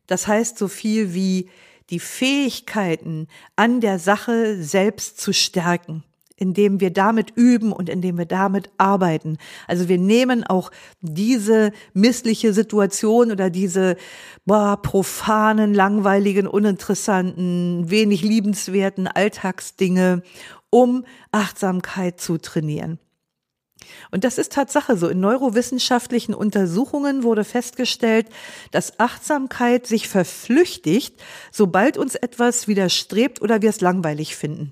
Das 0.07 0.25
heißt 0.25 0.57
so 0.57 0.67
viel 0.67 1.13
wie 1.13 1.49
die 1.89 1.99
Fähigkeiten 1.99 3.27
an 3.55 3.81
der 3.81 3.99
Sache 3.99 4.61
selbst 4.61 5.19
zu 5.19 5.33
stärken 5.33 6.03
indem 6.37 6.79
wir 6.79 6.91
damit 6.91 7.31
üben 7.35 7.73
und 7.73 7.89
indem 7.89 8.17
wir 8.17 8.25
damit 8.25 8.69
arbeiten. 8.77 9.37
Also 9.67 9.89
wir 9.89 9.97
nehmen 9.97 10.43
auch 10.43 10.71
diese 11.01 11.73
missliche 11.93 12.53
Situation 12.53 13.31
oder 13.31 13.49
diese 13.49 13.97
boah, 14.45 14.81
profanen, 14.81 15.73
langweiligen, 15.73 16.47
uninteressanten, 16.47 17.89
wenig 17.89 18.21
liebenswerten 18.21 19.07
Alltagsdinge, 19.07 20.21
um 20.69 21.05
Achtsamkeit 21.31 22.21
zu 22.21 22.37
trainieren. 22.37 22.99
Und 24.11 24.23
das 24.23 24.37
ist 24.37 24.53
Tatsache 24.53 24.97
so. 24.97 25.07
In 25.07 25.19
neurowissenschaftlichen 25.19 26.33
Untersuchungen 26.33 27.23
wurde 27.23 27.43
festgestellt, 27.43 28.27
dass 28.71 28.99
Achtsamkeit 28.99 29.87
sich 29.87 30.07
verflüchtigt, 30.07 31.21
sobald 31.51 31.97
uns 31.97 32.15
etwas 32.15 32.67
widerstrebt 32.67 33.41
oder 33.41 33.61
wir 33.61 33.69
es 33.69 33.81
langweilig 33.81 34.35
finden. 34.35 34.71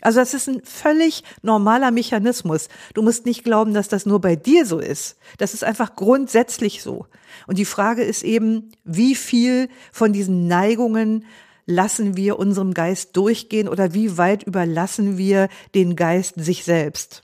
Also 0.00 0.20
das 0.20 0.32
ist 0.32 0.48
ein 0.48 0.62
völlig 0.62 1.24
normaler 1.42 1.90
Mechanismus. 1.90 2.68
Du 2.94 3.02
musst 3.02 3.26
nicht 3.26 3.42
glauben, 3.42 3.74
dass 3.74 3.88
das 3.88 4.06
nur 4.06 4.20
bei 4.20 4.36
dir 4.36 4.64
so 4.64 4.78
ist. 4.78 5.16
Das 5.38 5.54
ist 5.54 5.64
einfach 5.64 5.96
grundsätzlich 5.96 6.82
so. 6.82 7.06
Und 7.46 7.58
die 7.58 7.64
Frage 7.64 8.02
ist 8.02 8.22
eben, 8.22 8.70
wie 8.84 9.14
viel 9.14 9.68
von 9.92 10.12
diesen 10.12 10.46
Neigungen 10.46 11.24
lassen 11.66 12.16
wir 12.16 12.38
unserem 12.38 12.74
Geist 12.74 13.16
durchgehen 13.16 13.68
oder 13.68 13.92
wie 13.92 14.16
weit 14.16 14.44
überlassen 14.44 15.18
wir 15.18 15.48
den 15.74 15.96
Geist 15.96 16.34
sich 16.36 16.64
selbst? 16.64 17.22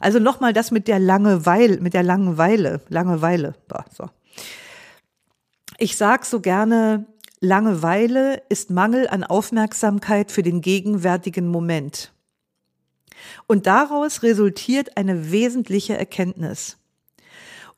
Also 0.00 0.18
nochmal 0.18 0.52
das 0.52 0.70
mit 0.70 0.86
der 0.86 0.98
Langeweile, 0.98 1.80
mit 1.80 1.94
der 1.94 2.02
Langeweile, 2.02 2.80
Langeweile. 2.88 3.54
So. 3.96 4.08
Ich 5.78 5.96
sag 5.96 6.24
so 6.24 6.40
gerne, 6.40 7.06
Langeweile 7.40 8.42
ist 8.48 8.70
Mangel 8.70 9.08
an 9.08 9.22
Aufmerksamkeit 9.24 10.32
für 10.32 10.42
den 10.42 10.60
gegenwärtigen 10.60 11.48
Moment. 11.48 12.12
Und 13.46 13.66
daraus 13.66 14.22
resultiert 14.22 14.96
eine 14.96 15.30
wesentliche 15.30 15.96
Erkenntnis. 15.96 16.78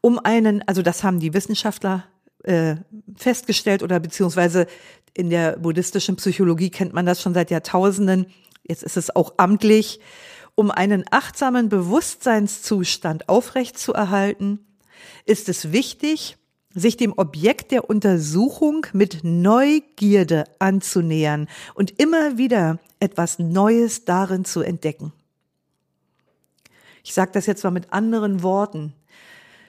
Um 0.01 0.19
einen, 0.19 0.67
also 0.67 0.83
das 0.83 1.05
haben 1.05 1.21
die 1.21 1.35
Wissenschaftler 1.35 2.05
äh, 2.45 2.77
festgestellt 3.17 3.83
oder 3.83 4.01
beziehungsweise 4.01 4.67
in 5.13 5.29
der 5.29 5.59
buddhistischen 5.59 6.17
Psychologie 6.17 6.71
kennt 6.71 6.95
man 6.95 7.05
das 7.05 7.21
schon 7.21 7.35
seit 7.35 7.51
Jahrtausenden. 7.51 8.27
Jetzt 8.67 8.83
ist 8.83 8.97
es 8.97 9.15
auch 9.15 9.35
amtlich. 9.37 10.01
Um 10.55 10.71
einen 10.71 11.05
achtsamen 11.11 11.69
Bewusstseinszustand 11.69 13.29
aufrechtzuerhalten, 13.29 14.67
ist 15.27 15.49
es 15.49 15.73
wichtig, 15.73 16.37
sich 16.75 16.97
dem 16.97 17.13
Objekt 17.17 17.73
der 17.73 17.91
Untersuchung 17.91 18.87
mit 18.93 19.25
Neugierde 19.25 20.45
anzunähern 20.59 21.49
und 21.75 21.99
immer 22.01 22.39
wieder 22.39 22.79
etwas 23.01 23.39
Neues 23.39 24.05
darin 24.05 24.45
zu 24.45 24.61
entdecken. 24.61 25.13
Ich 27.03 27.15
sage 27.15 27.33
das 27.33 27.47
jetzt 27.47 27.65
mal 27.65 27.71
mit 27.71 27.93
anderen 27.93 28.43
Worten. 28.43 28.93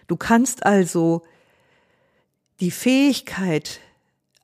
Du 0.07 0.15
kannst 0.15 0.65
also 0.65 1.23
die 2.59 2.71
Fähigkeit, 2.71 3.79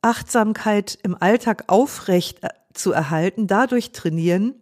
Achtsamkeit 0.01 0.97
im 1.03 1.15
Alltag 1.21 1.65
aufrecht 1.67 2.43
äh, 2.43 2.49
zu 2.73 2.91
erhalten, 2.91 3.47
dadurch 3.47 3.91
trainieren, 3.91 4.55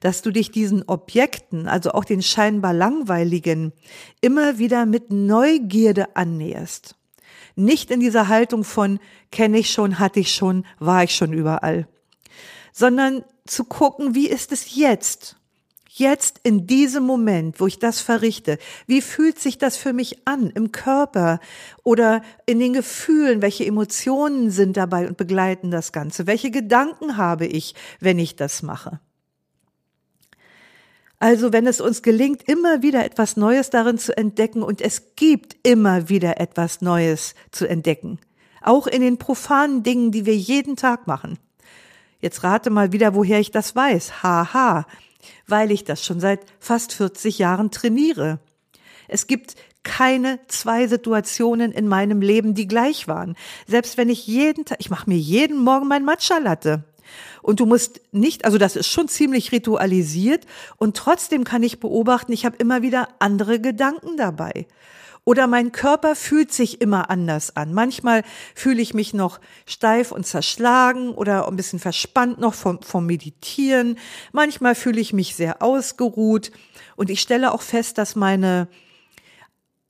dass 0.00 0.22
du 0.22 0.30
dich 0.30 0.50
diesen 0.50 0.82
Objekten, 0.88 1.68
also 1.68 1.92
auch 1.92 2.04
den 2.04 2.22
scheinbar 2.22 2.72
langweiligen, 2.72 3.72
immer 4.20 4.58
wieder 4.58 4.84
mit 4.84 5.10
Neugierde 5.10 6.16
annäherst. 6.16 6.96
Nicht 7.54 7.90
in 7.90 8.00
dieser 8.00 8.28
Haltung 8.28 8.64
von 8.64 8.98
kenne 9.30 9.58
ich 9.58 9.70
schon, 9.70 9.98
hatte 9.98 10.20
ich 10.20 10.34
schon, 10.34 10.64
war 10.78 11.04
ich 11.04 11.14
schon 11.14 11.32
überall, 11.32 11.86
sondern 12.72 13.24
zu 13.46 13.64
gucken, 13.64 14.14
wie 14.14 14.28
ist 14.28 14.52
es 14.52 14.74
jetzt? 14.74 15.36
Jetzt 15.94 16.40
in 16.42 16.66
diesem 16.66 17.04
Moment, 17.04 17.60
wo 17.60 17.66
ich 17.66 17.78
das 17.78 18.00
verrichte, 18.00 18.56
wie 18.86 19.02
fühlt 19.02 19.38
sich 19.38 19.58
das 19.58 19.76
für 19.76 19.92
mich 19.92 20.26
an 20.26 20.48
im 20.48 20.72
Körper 20.72 21.38
oder 21.82 22.22
in 22.46 22.60
den 22.60 22.72
Gefühlen? 22.72 23.42
Welche 23.42 23.66
Emotionen 23.66 24.50
sind 24.50 24.78
dabei 24.78 25.06
und 25.06 25.18
begleiten 25.18 25.70
das 25.70 25.92
Ganze? 25.92 26.26
Welche 26.26 26.50
Gedanken 26.50 27.18
habe 27.18 27.44
ich, 27.44 27.74
wenn 28.00 28.18
ich 28.18 28.36
das 28.36 28.62
mache? 28.62 29.00
Also 31.22 31.52
wenn 31.52 31.68
es 31.68 31.80
uns 31.80 32.02
gelingt, 32.02 32.48
immer 32.48 32.82
wieder 32.82 33.04
etwas 33.04 33.36
Neues 33.36 33.70
darin 33.70 33.96
zu 33.96 34.16
entdecken 34.16 34.60
und 34.60 34.80
es 34.80 35.14
gibt 35.14 35.54
immer 35.62 36.08
wieder 36.08 36.40
etwas 36.40 36.80
Neues 36.80 37.36
zu 37.52 37.68
entdecken, 37.68 38.18
auch 38.60 38.88
in 38.88 39.02
den 39.02 39.18
profanen 39.18 39.84
Dingen, 39.84 40.10
die 40.10 40.26
wir 40.26 40.34
jeden 40.34 40.74
Tag 40.74 41.06
machen. 41.06 41.38
Jetzt 42.18 42.42
rate 42.42 42.70
mal 42.70 42.90
wieder, 42.90 43.14
woher 43.14 43.38
ich 43.38 43.52
das 43.52 43.76
weiß. 43.76 44.24
Haha, 44.24 44.84
weil 45.46 45.70
ich 45.70 45.84
das 45.84 46.04
schon 46.04 46.18
seit 46.18 46.40
fast 46.58 46.92
40 46.92 47.38
Jahren 47.38 47.70
trainiere. 47.70 48.40
Es 49.06 49.28
gibt 49.28 49.54
keine 49.84 50.40
zwei 50.48 50.88
Situationen 50.88 51.70
in 51.70 51.86
meinem 51.86 52.20
Leben, 52.20 52.54
die 52.54 52.66
gleich 52.66 53.06
waren. 53.06 53.36
Selbst 53.68 53.96
wenn 53.96 54.08
ich 54.08 54.26
jeden 54.26 54.64
Tag, 54.64 54.78
ich 54.80 54.90
mache 54.90 55.08
mir 55.08 55.18
jeden 55.18 55.62
Morgen 55.62 55.86
mein 55.86 56.04
Matcha-Latte. 56.04 56.82
Und 57.42 57.60
du 57.60 57.66
musst 57.66 58.00
nicht, 58.12 58.44
also 58.44 58.58
das 58.58 58.76
ist 58.76 58.88
schon 58.88 59.08
ziemlich 59.08 59.52
ritualisiert 59.52 60.46
und 60.76 60.96
trotzdem 60.96 61.44
kann 61.44 61.62
ich 61.62 61.80
beobachten, 61.80 62.32
ich 62.32 62.44
habe 62.44 62.56
immer 62.58 62.82
wieder 62.82 63.08
andere 63.18 63.60
Gedanken 63.60 64.16
dabei. 64.16 64.66
Oder 65.24 65.46
mein 65.46 65.70
Körper 65.70 66.16
fühlt 66.16 66.52
sich 66.52 66.80
immer 66.80 67.08
anders 67.08 67.54
an. 67.54 67.72
Manchmal 67.72 68.24
fühle 68.56 68.82
ich 68.82 68.92
mich 68.92 69.14
noch 69.14 69.38
steif 69.66 70.10
und 70.10 70.26
zerschlagen 70.26 71.10
oder 71.10 71.46
ein 71.46 71.54
bisschen 71.54 71.78
verspannt 71.78 72.40
noch 72.40 72.54
vom, 72.54 72.82
vom 72.82 73.06
Meditieren. 73.06 73.98
Manchmal 74.32 74.74
fühle 74.74 75.00
ich 75.00 75.12
mich 75.12 75.36
sehr 75.36 75.62
ausgeruht. 75.62 76.50
Und 76.96 77.08
ich 77.08 77.20
stelle 77.20 77.52
auch 77.52 77.62
fest, 77.62 77.98
dass 77.98 78.16
meine 78.16 78.66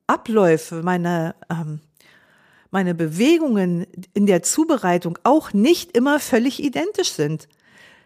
Abläufe, 0.06 0.82
meine 0.82 1.34
ähm, 1.50 1.80
meine 2.72 2.94
Bewegungen 2.94 3.86
in 4.14 4.26
der 4.26 4.42
Zubereitung 4.42 5.18
auch 5.22 5.52
nicht 5.52 5.96
immer 5.96 6.18
völlig 6.18 6.62
identisch 6.62 7.12
sind. 7.12 7.48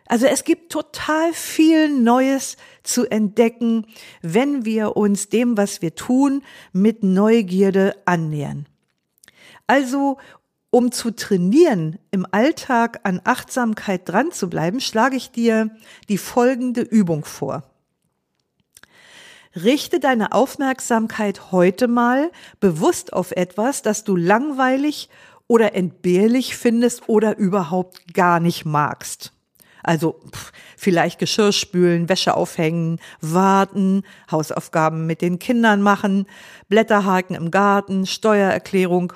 Also 0.09 0.27
es 0.27 0.45
gibt 0.45 0.71
total 0.71 1.33
viel 1.33 1.89
Neues 1.89 2.57
zu 2.83 3.07
entdecken, 3.07 3.87
wenn 4.23 4.65
wir 4.65 4.97
uns 4.97 5.29
dem, 5.29 5.57
was 5.57 5.83
wir 5.83 5.95
tun, 5.95 6.43
mit 6.73 7.03
Neugierde 7.03 7.97
annähern. 8.05 8.67
Also, 9.67 10.19
um 10.71 10.93
zu 10.93 11.11
trainieren, 11.11 11.99
im 12.11 12.27
Alltag 12.31 13.01
an 13.05 13.21
Achtsamkeit 13.25 14.09
dran 14.09 14.31
zu 14.31 14.49
bleiben, 14.49 14.81
schlage 14.81 15.17
ich 15.17 15.31
dir 15.31 15.71
die 16.09 16.19
folgende 16.19 16.83
Übung 16.83 17.25
vor. 17.25 17.65
Richte 19.57 20.01
deine 20.01 20.33
Aufmerksamkeit 20.33 21.51
heute 21.51 21.89
mal 21.89 22.31
bewusst 22.61 23.15
auf 23.15 23.33
etwas, 23.33 23.81
das 23.81 24.05
du 24.05 24.15
langweilig 24.15 25.09
oder 25.49 25.75
entbehrlich 25.75 26.57
findest 26.57 27.09
oder 27.09 27.39
überhaupt 27.39 28.13
gar 28.13 28.39
nicht 28.39 28.67
magst. 28.67 29.33
Also 29.83 30.21
pff, 30.31 30.53
vielleicht 30.77 31.19
Geschirr 31.19 31.53
spülen, 31.53 32.11
Wäsche 32.11 32.35
aufhängen, 32.37 32.99
warten, 33.23 34.03
Hausaufgaben 34.31 35.07
mit 35.07 35.23
den 35.23 35.39
Kindern 35.39 35.81
machen, 35.81 36.27
Blätterhaken 36.69 37.35
im 37.35 37.51
Garten, 37.51 38.05
Steuererklärung, 38.05 39.15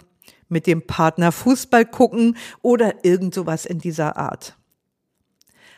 mit 0.49 0.67
dem 0.67 0.87
Partner 0.87 1.33
Fußball 1.33 1.85
gucken 1.85 2.37
oder 2.63 3.05
irgend 3.05 3.35
sowas 3.35 3.67
in 3.67 3.79
dieser 3.79 4.17
Art. 4.17 4.57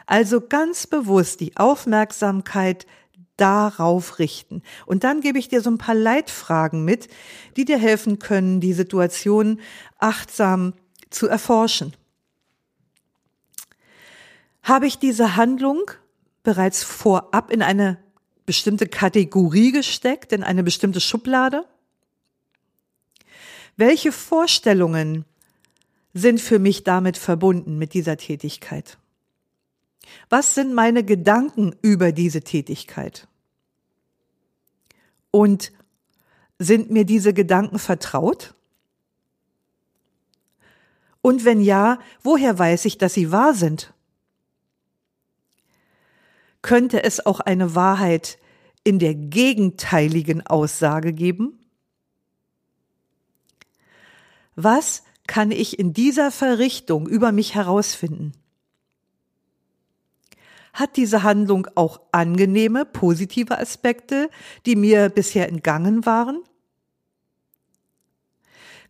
Also 0.06 0.40
ganz 0.40 0.86
bewusst 0.86 1.40
die 1.40 1.56
Aufmerksamkeit 1.56 2.86
darauf 3.36 4.18
richten. 4.18 4.62
Und 4.86 5.04
dann 5.04 5.20
gebe 5.20 5.38
ich 5.38 5.48
dir 5.48 5.60
so 5.60 5.70
ein 5.70 5.78
paar 5.78 5.94
Leitfragen 5.94 6.84
mit, 6.84 7.08
die 7.56 7.64
dir 7.64 7.78
helfen 7.78 8.18
können, 8.18 8.60
die 8.60 8.72
Situation 8.72 9.60
achtsam 9.98 10.74
zu 11.10 11.28
erforschen. 11.28 11.94
Habe 14.62 14.86
ich 14.86 14.98
diese 14.98 15.36
Handlung 15.36 15.90
bereits 16.42 16.84
vorab 16.84 17.50
in 17.50 17.62
eine 17.62 17.98
bestimmte 18.46 18.86
Kategorie 18.86 19.72
gesteckt, 19.72 20.32
in 20.32 20.42
eine 20.42 20.62
bestimmte 20.62 21.00
Schublade? 21.00 21.64
Welche 23.76 24.12
Vorstellungen 24.12 25.24
sind 26.14 26.40
für 26.40 26.58
mich 26.58 26.84
damit 26.84 27.16
verbunden 27.16 27.78
mit 27.78 27.94
dieser 27.94 28.16
Tätigkeit? 28.16 28.98
Was 30.28 30.54
sind 30.54 30.74
meine 30.74 31.04
Gedanken 31.04 31.74
über 31.82 32.12
diese 32.12 32.42
Tätigkeit? 32.42 33.28
Und 35.30 35.72
sind 36.58 36.90
mir 36.90 37.04
diese 37.04 37.32
Gedanken 37.32 37.78
vertraut? 37.78 38.54
Und 41.20 41.44
wenn 41.44 41.60
ja, 41.60 41.98
woher 42.22 42.58
weiß 42.58 42.84
ich, 42.84 42.98
dass 42.98 43.14
sie 43.14 43.30
wahr 43.30 43.54
sind? 43.54 43.94
Könnte 46.62 47.02
es 47.02 47.24
auch 47.24 47.40
eine 47.40 47.74
Wahrheit 47.74 48.38
in 48.84 48.98
der 48.98 49.14
gegenteiligen 49.14 50.46
Aussage 50.46 51.12
geben? 51.12 51.58
Was 54.54 55.02
kann 55.26 55.50
ich 55.50 55.78
in 55.78 55.92
dieser 55.92 56.30
Verrichtung 56.30 57.08
über 57.08 57.32
mich 57.32 57.54
herausfinden? 57.54 58.32
Hat 60.72 60.96
diese 60.96 61.22
Handlung 61.22 61.66
auch 61.74 62.00
angenehme, 62.12 62.84
positive 62.84 63.58
Aspekte, 63.58 64.30
die 64.64 64.76
mir 64.76 65.10
bisher 65.10 65.48
entgangen 65.48 66.06
waren? 66.06 66.42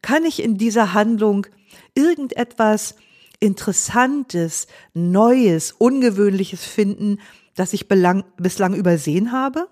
Kann 0.00 0.24
ich 0.24 0.42
in 0.42 0.58
dieser 0.58 0.94
Handlung 0.94 1.46
irgendetwas 1.94 2.96
Interessantes, 3.40 4.68
Neues, 4.94 5.72
Ungewöhnliches 5.72 6.64
finden, 6.64 7.18
das 7.56 7.72
ich 7.72 7.88
bislang 7.88 8.74
übersehen 8.74 9.32
habe? 9.32 9.68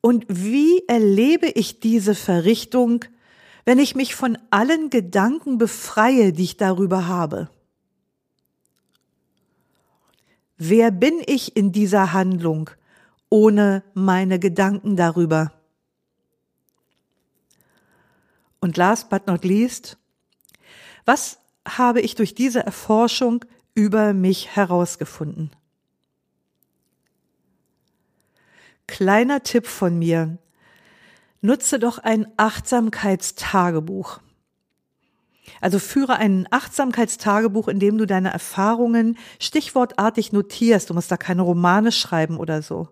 Und 0.00 0.26
wie 0.28 0.82
erlebe 0.86 1.46
ich 1.46 1.80
diese 1.80 2.14
Verrichtung, 2.14 3.04
wenn 3.64 3.78
ich 3.78 3.94
mich 3.94 4.14
von 4.14 4.36
allen 4.50 4.90
Gedanken 4.90 5.56
befreie, 5.56 6.32
die 6.32 6.44
ich 6.44 6.56
darüber 6.58 7.06
habe? 7.06 7.48
Wer 10.56 10.90
bin 10.90 11.20
ich 11.26 11.56
in 11.56 11.72
dieser 11.72 12.12
Handlung 12.12 12.70
ohne 13.28 13.82
meine 13.94 14.38
Gedanken 14.38 14.96
darüber? 14.96 15.52
Und 18.60 18.76
last 18.76 19.10
but 19.10 19.26
not 19.26 19.44
least, 19.44 19.98
was 21.04 21.38
habe 21.66 22.00
ich 22.00 22.14
durch 22.14 22.34
diese 22.34 22.60
Erforschung 22.60 23.44
über 23.74 24.14
mich 24.14 24.54
herausgefunden? 24.56 25.50
Kleiner 28.86 29.42
Tipp 29.42 29.66
von 29.66 29.98
mir. 29.98 30.38
Nutze 31.40 31.78
doch 31.78 31.98
ein 31.98 32.26
Achtsamkeitstagebuch. 32.36 34.20
Also 35.60 35.78
führe 35.78 36.16
ein 36.16 36.46
Achtsamkeitstagebuch, 36.50 37.68
in 37.68 37.78
dem 37.78 37.98
du 37.98 38.06
deine 38.06 38.32
Erfahrungen 38.32 39.18
stichwortartig 39.38 40.32
notierst. 40.32 40.90
Du 40.90 40.94
musst 40.94 41.10
da 41.10 41.16
keine 41.16 41.42
Romane 41.42 41.92
schreiben 41.92 42.38
oder 42.38 42.62
so. 42.62 42.88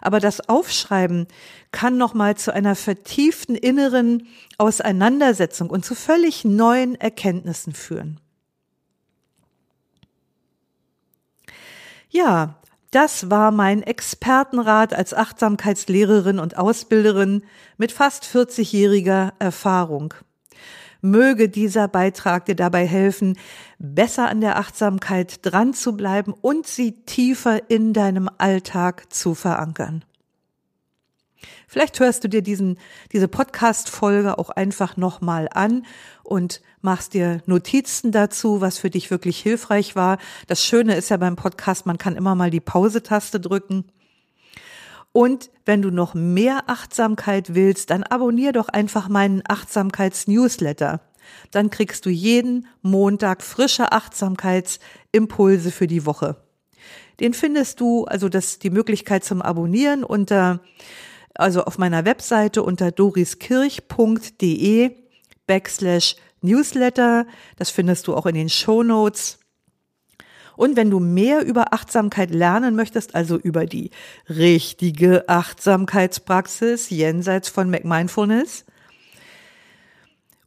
Aber 0.00 0.20
das 0.20 0.48
Aufschreiben 0.48 1.26
kann 1.72 1.96
nochmal 1.96 2.36
zu 2.36 2.52
einer 2.52 2.74
vertieften 2.76 3.54
inneren 3.54 4.26
Auseinandersetzung 4.58 5.70
und 5.70 5.84
zu 5.84 5.94
völlig 5.94 6.44
neuen 6.44 6.94
Erkenntnissen 6.94 7.72
führen. 7.72 8.20
Ja, 12.08 12.60
das 12.90 13.30
war 13.30 13.50
mein 13.50 13.82
Expertenrat 13.82 14.94
als 14.94 15.12
Achtsamkeitslehrerin 15.12 16.38
und 16.38 16.56
Ausbilderin 16.56 17.42
mit 17.76 17.92
fast 17.92 18.24
40-jähriger 18.24 19.32
Erfahrung. 19.38 20.14
Möge 21.10 21.48
dieser 21.48 21.88
Beitrag 21.88 22.46
dir 22.46 22.56
dabei 22.56 22.86
helfen, 22.86 23.38
besser 23.78 24.28
an 24.28 24.40
der 24.40 24.58
Achtsamkeit 24.58 25.38
dran 25.42 25.74
zu 25.74 25.96
bleiben 25.96 26.32
und 26.32 26.66
sie 26.66 26.92
tiefer 27.04 27.70
in 27.70 27.92
deinem 27.92 28.28
Alltag 28.38 29.12
zu 29.12 29.34
verankern. 29.34 30.04
Vielleicht 31.68 31.98
hörst 32.00 32.24
du 32.24 32.28
dir 32.28 32.42
diesen, 32.42 32.78
diese 33.12 33.28
Podcast-Folge 33.28 34.38
auch 34.38 34.50
einfach 34.50 34.96
nochmal 34.96 35.48
an 35.52 35.84
und 36.22 36.62
machst 36.80 37.14
dir 37.14 37.42
Notizen 37.46 38.12
dazu, 38.12 38.60
was 38.60 38.78
für 38.78 38.90
dich 38.90 39.10
wirklich 39.10 39.38
hilfreich 39.38 39.96
war. 39.96 40.18
Das 40.46 40.64
Schöne 40.64 40.94
ist 40.94 41.08
ja 41.08 41.16
beim 41.16 41.36
Podcast, 41.36 41.86
man 41.86 41.98
kann 41.98 42.16
immer 42.16 42.34
mal 42.34 42.50
die 42.50 42.60
Pause-Taste 42.60 43.40
drücken. 43.40 43.84
Und 45.16 45.50
wenn 45.64 45.80
du 45.80 45.90
noch 45.90 46.12
mehr 46.12 46.64
Achtsamkeit 46.66 47.54
willst, 47.54 47.88
dann 47.88 48.02
abonnier 48.02 48.52
doch 48.52 48.68
einfach 48.68 49.08
meinen 49.08 49.42
Achtsamkeits-Newsletter. 49.48 51.00
Dann 51.50 51.70
kriegst 51.70 52.04
du 52.04 52.10
jeden 52.10 52.66
Montag 52.82 53.42
frische 53.42 53.92
Achtsamkeitsimpulse 53.92 55.70
für 55.70 55.86
die 55.86 56.04
Woche. 56.04 56.36
Den 57.18 57.32
findest 57.32 57.80
du, 57.80 58.04
also 58.04 58.28
das, 58.28 58.58
die 58.58 58.68
Möglichkeit 58.68 59.24
zum 59.24 59.40
Abonnieren 59.40 60.04
unter, 60.04 60.60
also 61.34 61.64
auf 61.64 61.78
meiner 61.78 62.04
Webseite 62.04 62.62
unter 62.62 62.92
doriskirch.de 62.92 64.96
backslash 65.46 66.16
Newsletter. 66.42 67.26
Das 67.56 67.70
findest 67.70 68.06
du 68.06 68.14
auch 68.14 68.26
in 68.26 68.34
den 68.34 68.50
Show 68.50 68.82
Notes. 68.82 69.38
Und 70.56 70.76
wenn 70.76 70.90
du 70.90 71.00
mehr 71.00 71.44
über 71.44 71.72
Achtsamkeit 71.72 72.30
lernen 72.30 72.76
möchtest, 72.76 73.14
also 73.14 73.36
über 73.36 73.66
die 73.66 73.90
richtige 74.28 75.28
Achtsamkeitspraxis 75.28 76.90
jenseits 76.90 77.48
von 77.48 77.70
McMindfulness, 77.70 78.64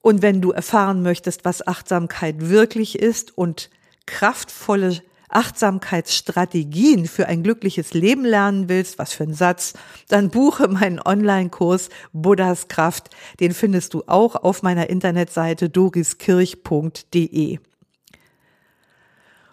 und 0.01 0.21
wenn 0.21 0.41
du 0.41 0.51
erfahren 0.51 1.01
möchtest, 1.01 1.45
was 1.45 1.67
Achtsamkeit 1.67 2.49
wirklich 2.49 2.97
ist 2.97 3.37
und 3.37 3.69
kraftvolle 4.05 5.01
Achtsamkeitsstrategien 5.29 7.05
für 7.05 7.27
ein 7.27 7.43
glückliches 7.43 7.93
Leben 7.93 8.25
lernen 8.25 8.67
willst, 8.67 8.97
was 8.97 9.13
für 9.13 9.23
ein 9.23 9.33
Satz, 9.33 9.73
dann 10.07 10.29
buche 10.29 10.67
meinen 10.67 10.99
Online-Kurs 10.99 11.89
Buddhas 12.13 12.67
Kraft. 12.67 13.09
Den 13.39 13.53
findest 13.53 13.93
du 13.93 14.03
auch 14.07 14.35
auf 14.35 14.63
meiner 14.63 14.89
Internetseite 14.89 15.69
doriskirch.de. 15.69 17.59